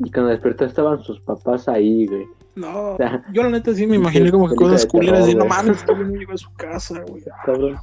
[0.00, 2.26] y cuando despertó estaban sus papás ahí, güey.
[2.56, 5.36] No, O sea, yo la neta sí me imaginé como que cosas de culeras y
[5.36, 7.22] no mames, que no llegó a su casa, güey.
[7.46, 7.78] cabrón.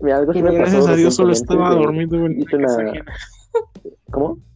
[0.00, 2.36] Mira, algo sí Pero me pasó gracias a Dios solo estaba dormido, güey.
[2.52, 3.04] en una-.
[4.12, 4.47] ¿Cómo?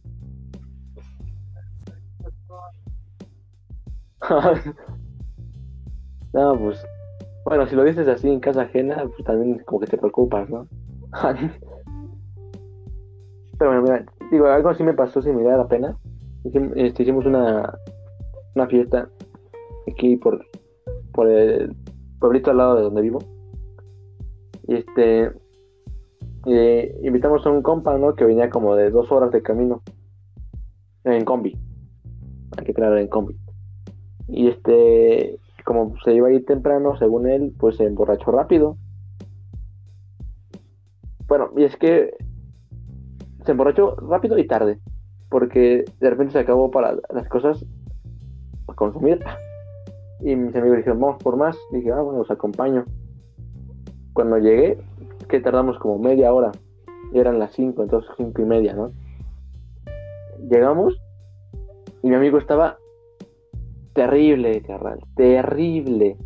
[6.33, 6.85] no, pues,
[7.45, 10.67] bueno, si lo dices así en casa ajena, pues también como que te preocupas, ¿no?
[13.59, 15.95] Pero bueno, mira, digo, algo así me pasó similar apenas.
[16.75, 17.77] Este, hicimos una,
[18.55, 19.09] una fiesta
[19.89, 20.45] aquí por,
[21.13, 21.75] por el
[22.19, 23.19] pueblito al lado de donde vivo.
[24.67, 25.31] Y este,
[26.45, 28.15] eh, invitamos a un compa, ¿no?
[28.15, 29.81] Que venía como de dos horas de camino
[31.03, 31.57] en combi.
[32.57, 33.37] Hay que aclarar en combi.
[34.27, 38.77] Y este, como se iba a ir temprano, según él, pues se emborrachó rápido.
[41.27, 42.15] Bueno, y es que
[43.45, 44.79] se emborrachó rápido y tarde.
[45.29, 47.65] Porque de repente se acabó para las cosas
[48.67, 49.19] a consumir.
[50.21, 51.57] Y mis amigos dijeron, vamos por más.
[51.71, 52.85] Dije, ah, bueno, los acompaño.
[54.13, 54.77] Cuando llegué,
[55.27, 56.51] que tardamos como media hora.
[57.13, 58.91] Eran las 5, entonces 5 y media, ¿no?
[60.49, 60.99] Llegamos
[62.01, 62.77] y mi amigo estaba
[63.93, 64.99] terrible, carnal.
[65.15, 66.17] Terrible.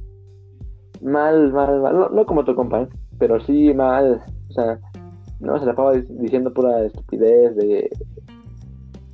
[1.01, 1.93] Mal, mal, mal.
[1.93, 2.89] No, no como tu compa, ¿eh?
[3.20, 4.22] pero sí mal.
[4.49, 4.80] O sea,
[5.39, 7.89] no, se la estaba diciendo pura estupidez de...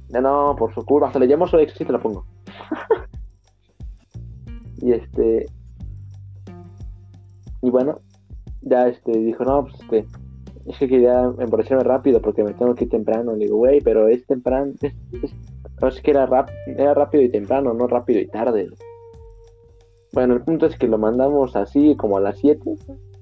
[0.10, 1.08] de no, por su culpa.
[1.08, 2.26] Hasta le llamo su ex, sí te la pongo.
[4.82, 5.45] y este...
[7.62, 7.99] Y bueno,
[8.62, 10.06] ya este dijo, no, pues este,
[10.66, 13.34] es que quería emborracharme rápido porque me tengo que ir temprano.
[13.34, 14.93] Le digo, güey, pero es temprano, es,
[15.84, 18.70] no, es que era, rap, era rápido y temprano, no rápido y tarde.
[20.14, 22.74] Bueno, el punto es que lo mandamos así como a las 7.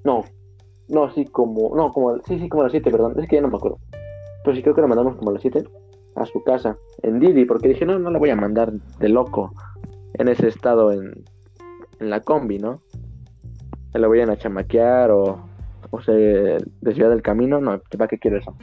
[0.04, 0.22] No,
[0.88, 3.42] no, sí, como, no, como, sí, sí, como a las 7, perdón, es que ya
[3.42, 3.78] no me acuerdo.
[4.44, 5.64] Pero sí creo que lo mandamos como a las 7
[6.14, 9.52] a su casa, en Didi, porque dije, no, no la voy a mandar de loco
[10.14, 11.24] en ese estado en,
[11.98, 12.80] en la combi, ¿no?
[13.90, 15.42] Se la vayan a chamaquear o,
[15.90, 18.54] o se desvía del camino, no, ¿para qué quiero eso?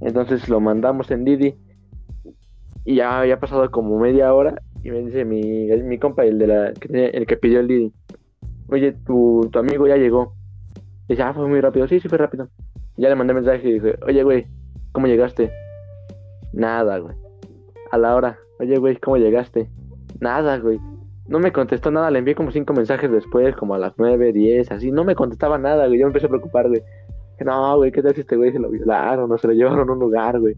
[0.00, 1.56] Entonces lo mandamos en Didi
[2.84, 6.46] y ya había pasado como media hora y me dice mi, mi compa, el, de
[6.46, 7.92] la, el que pidió el Didi,
[8.68, 10.34] oye, tu, tu amigo ya llegó.
[11.06, 12.48] Y dice, ah, fue muy rápido, sí, sí, fue rápido.
[12.96, 14.46] Y ya le mandé mensaje y dije, oye, güey,
[14.92, 15.52] ¿cómo llegaste?
[16.52, 17.14] Nada, güey.
[17.92, 19.68] A la hora, oye, güey, ¿cómo llegaste?
[20.20, 20.80] Nada, güey.
[21.28, 24.70] No me contestó nada, le envié como cinco mensajes después, como a las nueve, diez,
[24.72, 24.90] así.
[24.90, 26.00] No me contestaba nada, güey.
[26.00, 26.82] Yo me empecé a preocupar, güey.
[27.40, 29.92] No, güey, ¿qué tal si este güey se lo violaron o se lo llevaron a
[29.92, 30.56] un lugar, güey?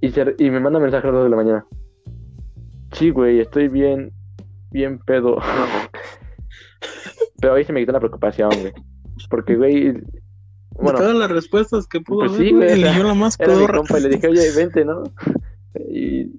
[0.00, 1.66] Y, se- y me manda mensaje a las dos de la mañana.
[2.92, 4.12] Sí, güey, estoy bien,
[4.70, 5.38] bien pedo.
[7.40, 8.72] Pero ahí se me quitó la preocupación, güey.
[9.30, 9.92] Porque, güey,
[10.80, 13.40] bueno, todas las respuestas que pudo Pues haber, sí, güey, o sea, eligió la más
[13.40, 15.02] era mi compa y le dije, oye, vente, ¿no?
[15.90, 16.30] Y...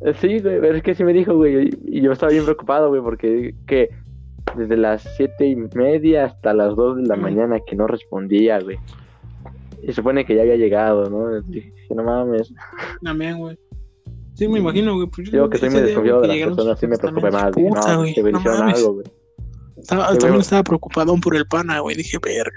[0.00, 2.44] Eh, Sí, güey, pero es que sí me dijo, güey, y y yo estaba bien
[2.44, 3.90] preocupado, güey, porque que
[4.56, 8.78] desde las siete y media hasta las dos de la mañana que no respondía, güey.
[9.82, 11.40] Y supone que ya había llegado, ¿no?
[11.42, 12.52] Dije, no mames.
[13.02, 13.58] También, güey.
[14.34, 15.08] Sí, me imagino, güey.
[15.08, 17.98] Pues, Digo que soy muy desconfiado de las personas, sí me también, más, puta, No,
[17.98, 18.76] güey, que me no hicieron mames.
[18.78, 19.06] algo, güey.
[19.76, 21.96] Estaba- Sí, también estaba preocupado por el pana, güey.
[21.96, 22.52] Dije, verga.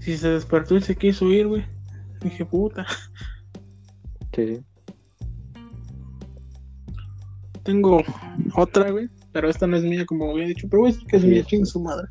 [0.00, 1.64] Si se despertó y se quiso ir, güey.
[2.22, 2.86] Dije, puta.
[4.34, 4.64] Sí, sí.
[7.62, 8.02] Tengo
[8.56, 9.08] otra, güey.
[9.32, 10.66] Pero esta no es mía, como había dicho.
[10.70, 12.08] Pero, güey, que es Sí, mía, es- chingue su madre.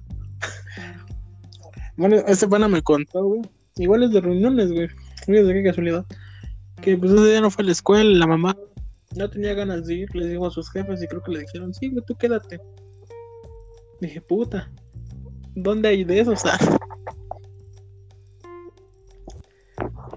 [1.97, 3.41] Bueno, ese pana me contó, güey.
[3.75, 4.87] Igual es de reuniones, güey.
[5.25, 6.05] Fíjate qué casualidad.
[6.81, 8.57] Que pues ese día no fue a la escuela, la mamá
[9.15, 11.73] no tenía ganas de ir, les dijo a sus jefes y creo que le dijeron,
[11.73, 12.59] sí, güey, tú quédate.
[14.01, 14.71] Dije, puta,
[15.55, 16.31] ¿dónde hay de eso?
[16.31, 16.57] O sea,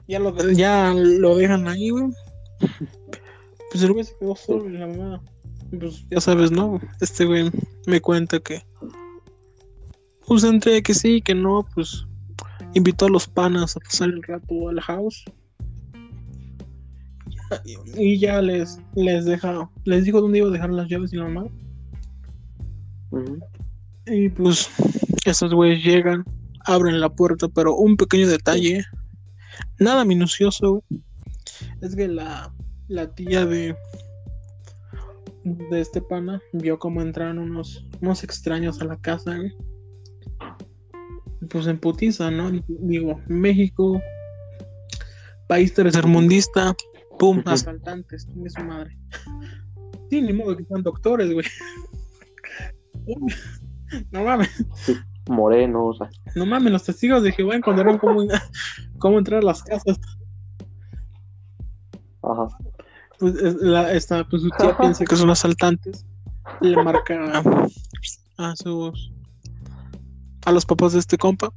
[0.08, 2.06] ya lo, ya lo dejan ahí, güey.
[3.70, 5.22] Pues el güey se quedó solo y la mamá,
[5.78, 6.80] pues ya sabes, ¿no?
[7.00, 7.50] Este güey
[7.86, 8.62] me cuenta que,
[10.26, 12.06] pues entre que sí, que no, pues
[12.74, 15.24] invitó a los panas a pasar el rato al house.
[17.96, 21.28] Y ya les, les deja, les dijo dónde iba a dejar las llaves y la
[21.28, 21.46] mamá.
[24.06, 24.68] Y pues
[25.24, 26.24] estos güeyes llegan,
[26.64, 28.84] abren la puerta, pero un pequeño detalle,
[29.78, 30.82] nada minucioso,
[31.80, 32.52] es que la,
[32.88, 33.76] la tía de,
[35.44, 39.36] de este pana vio cómo entraron unos, unos extraños a la casa.
[39.38, 39.52] Y
[41.51, 42.51] Pues en putiza, ¿no?
[42.66, 44.01] Digo, México,
[45.49, 46.74] país tercermundista,
[47.18, 48.97] pum, asaltantes, su madre.
[50.09, 51.47] Sí, ni modo que sean doctores, güey.
[54.11, 54.51] No mames.
[55.28, 55.99] Morenos.
[56.34, 58.22] No mames, los testigos de Jehová encontraron cómo,
[58.99, 59.99] cómo entrar a las casas.
[62.22, 62.49] Ajá.
[63.18, 66.07] Pues es- la, esta, pues su tía piensa que son asaltantes.
[66.61, 67.43] Le marca
[68.39, 69.12] a sus
[70.47, 71.53] a los papás de este compa.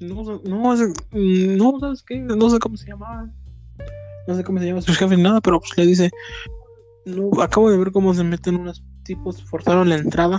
[0.00, 2.18] No, no, es- no, ¿sabes qué?
[2.18, 3.32] No sé cómo se llamaban.
[4.26, 6.10] No sé cómo se llaman sus jefes ni nada, pero pues le dice,
[7.04, 10.38] no, acabo de ver cómo se meten unos tipos, forzaron la entrada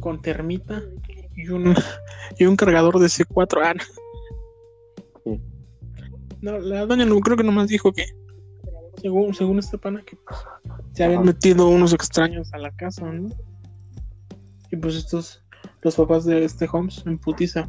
[0.00, 0.82] con termita
[1.34, 1.74] y un,
[2.38, 3.60] y un cargador de C4.
[3.64, 3.74] Ah,
[6.42, 6.58] no.
[6.58, 8.04] La doña no creo que nomás dijo que
[9.00, 10.38] según, según esta pana que pues,
[10.92, 13.30] se habían metido unos extraños a la casa, ¿no?
[14.70, 15.42] Y pues estos,
[15.82, 17.68] los papás de este Holmes en putiza.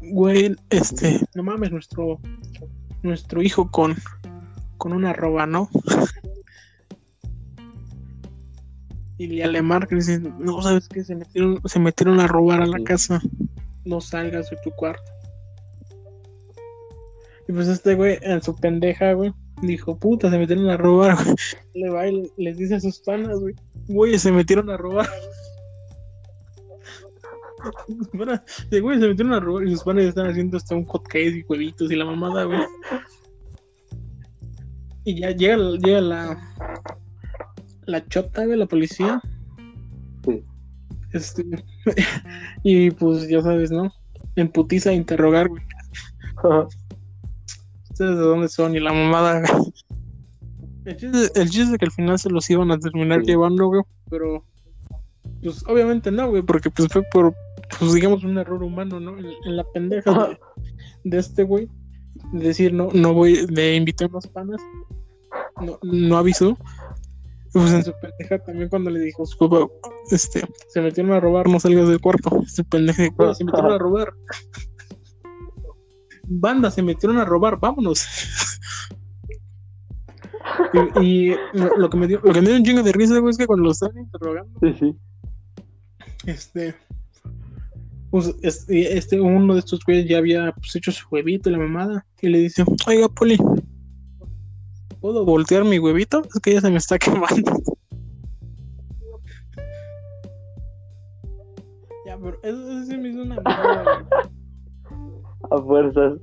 [0.00, 2.18] Güey, este, no mames, nuestro,
[3.02, 3.96] nuestro hijo con,
[4.76, 5.68] con una roba, ¿no?
[9.20, 11.04] y ya le marcan y dicen, no, ¿sabes qué?
[11.04, 13.20] Se metieron, se metieron a robar a la casa.
[13.84, 15.12] No salgas de tu cuarto.
[17.46, 21.34] Y pues este güey, en su pendeja, güey, dijo, puta, se metieron a robar, güey.
[21.74, 23.54] Le va y les dice a sus panas, güey,
[23.88, 25.08] güey, se metieron a robar.
[28.70, 31.36] Sí, güey, se metieron a robar y sus panas están haciendo hasta un hot cake
[31.36, 32.60] y huevitos y la mamada, güey.
[35.04, 36.50] Y ya llega, llega la
[37.90, 39.20] la chota, güey, la policía.
[40.24, 40.44] Sí.
[41.12, 41.44] Este,
[42.62, 43.92] y pues ya sabes, ¿no?
[44.36, 45.62] En putiza a interrogar, güey.
[48.00, 48.74] ¿Ustedes de dónde son?
[48.74, 49.42] Y la mamada.
[50.86, 53.26] El chiste, el chiste es que al final se los iban a terminar Sí.
[53.32, 53.82] llevando, güey.
[54.08, 54.42] Pero,
[55.42, 57.34] pues obviamente no, güey, porque pues fue por,
[57.78, 59.18] pues digamos, un error humano, ¿no?
[59.18, 60.38] En, en la pendeja de,
[61.04, 61.68] de este güey.
[62.32, 64.62] De decir, no, no voy, le invité más panas.
[65.60, 66.56] No, no avisó.
[67.52, 69.68] Pues en su pendeja también cuando le dijo, su papá,
[70.10, 72.42] este, se metieron a robar, no salgas del cuarto.
[72.46, 74.14] Su pendeja, güey, se metieron a robar.
[76.32, 78.06] Banda, se metieron a robar, vámonos.
[81.00, 81.36] y, y
[81.76, 83.46] lo, que me dio, lo que me dio un chingo de risa, güey, es que
[83.48, 84.96] cuando lo estaban interrogando, Sí, sí.
[86.26, 86.74] este,
[88.12, 91.58] pues, este, este, uno de estos güeyes ya había pues, hecho su huevito y la
[91.58, 93.36] mamada, y le dice, oiga, Poli,
[95.00, 96.22] ¿puedo voltear mi huevito?
[96.32, 97.52] Es que ya se me está quemando.
[102.06, 104.08] ya, pero eso, eso sí me hizo una mamada.
[105.50, 106.18] A fuerzas.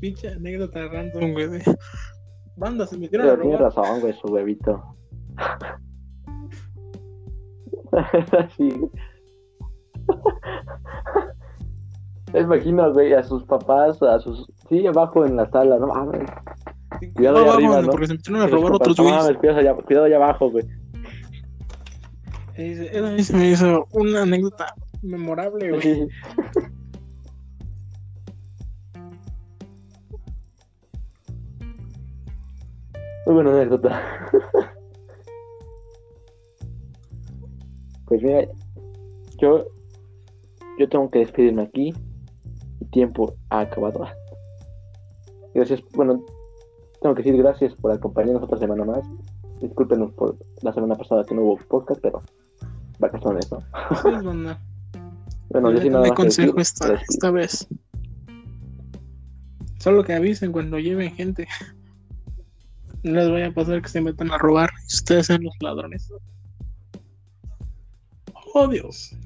[0.00, 1.62] pinche anécdota random, güey.
[2.56, 3.74] Banda, se metieron a Pero tiene robar.
[3.74, 4.82] razón, güey, su huevito.
[8.56, 8.80] sí.
[12.32, 14.46] Me imagino, güey, a sus papás, a sus...
[14.68, 16.30] Sí, abajo en la sala, no mames.
[17.14, 19.36] Cuidado No, allá arriba, porque se metieron a robar otros güeyes.
[19.38, 20.64] cuidado allá, cuidado allá abajo, güey.
[22.56, 26.08] A mí se me hizo una anécdota memorable, güey.
[33.26, 34.02] Muy buena anécdota.
[38.10, 38.44] Pues mira,
[39.38, 39.66] yo,
[40.76, 41.94] yo tengo que despedirme aquí.
[42.80, 44.04] Mi tiempo ha acabado.
[45.54, 46.24] Gracias, bueno,
[47.00, 49.08] tengo que decir gracias por acompañarnos otra semana más.
[49.60, 52.20] Discúlpenos por la semana pasada que no hubo podcast, pero
[52.98, 53.60] vacaciones, ¿no?
[54.02, 54.60] Sí, banda.
[55.50, 57.66] Bueno, yo sí nada me más que consejo decir, esta, esta vez.
[59.78, 61.46] Solo que avisen cuando lleven gente.
[63.02, 66.12] No les vaya a pasar que se metan a robar y ustedes sean los ladrones.
[68.52, 69.16] Oh, Dios.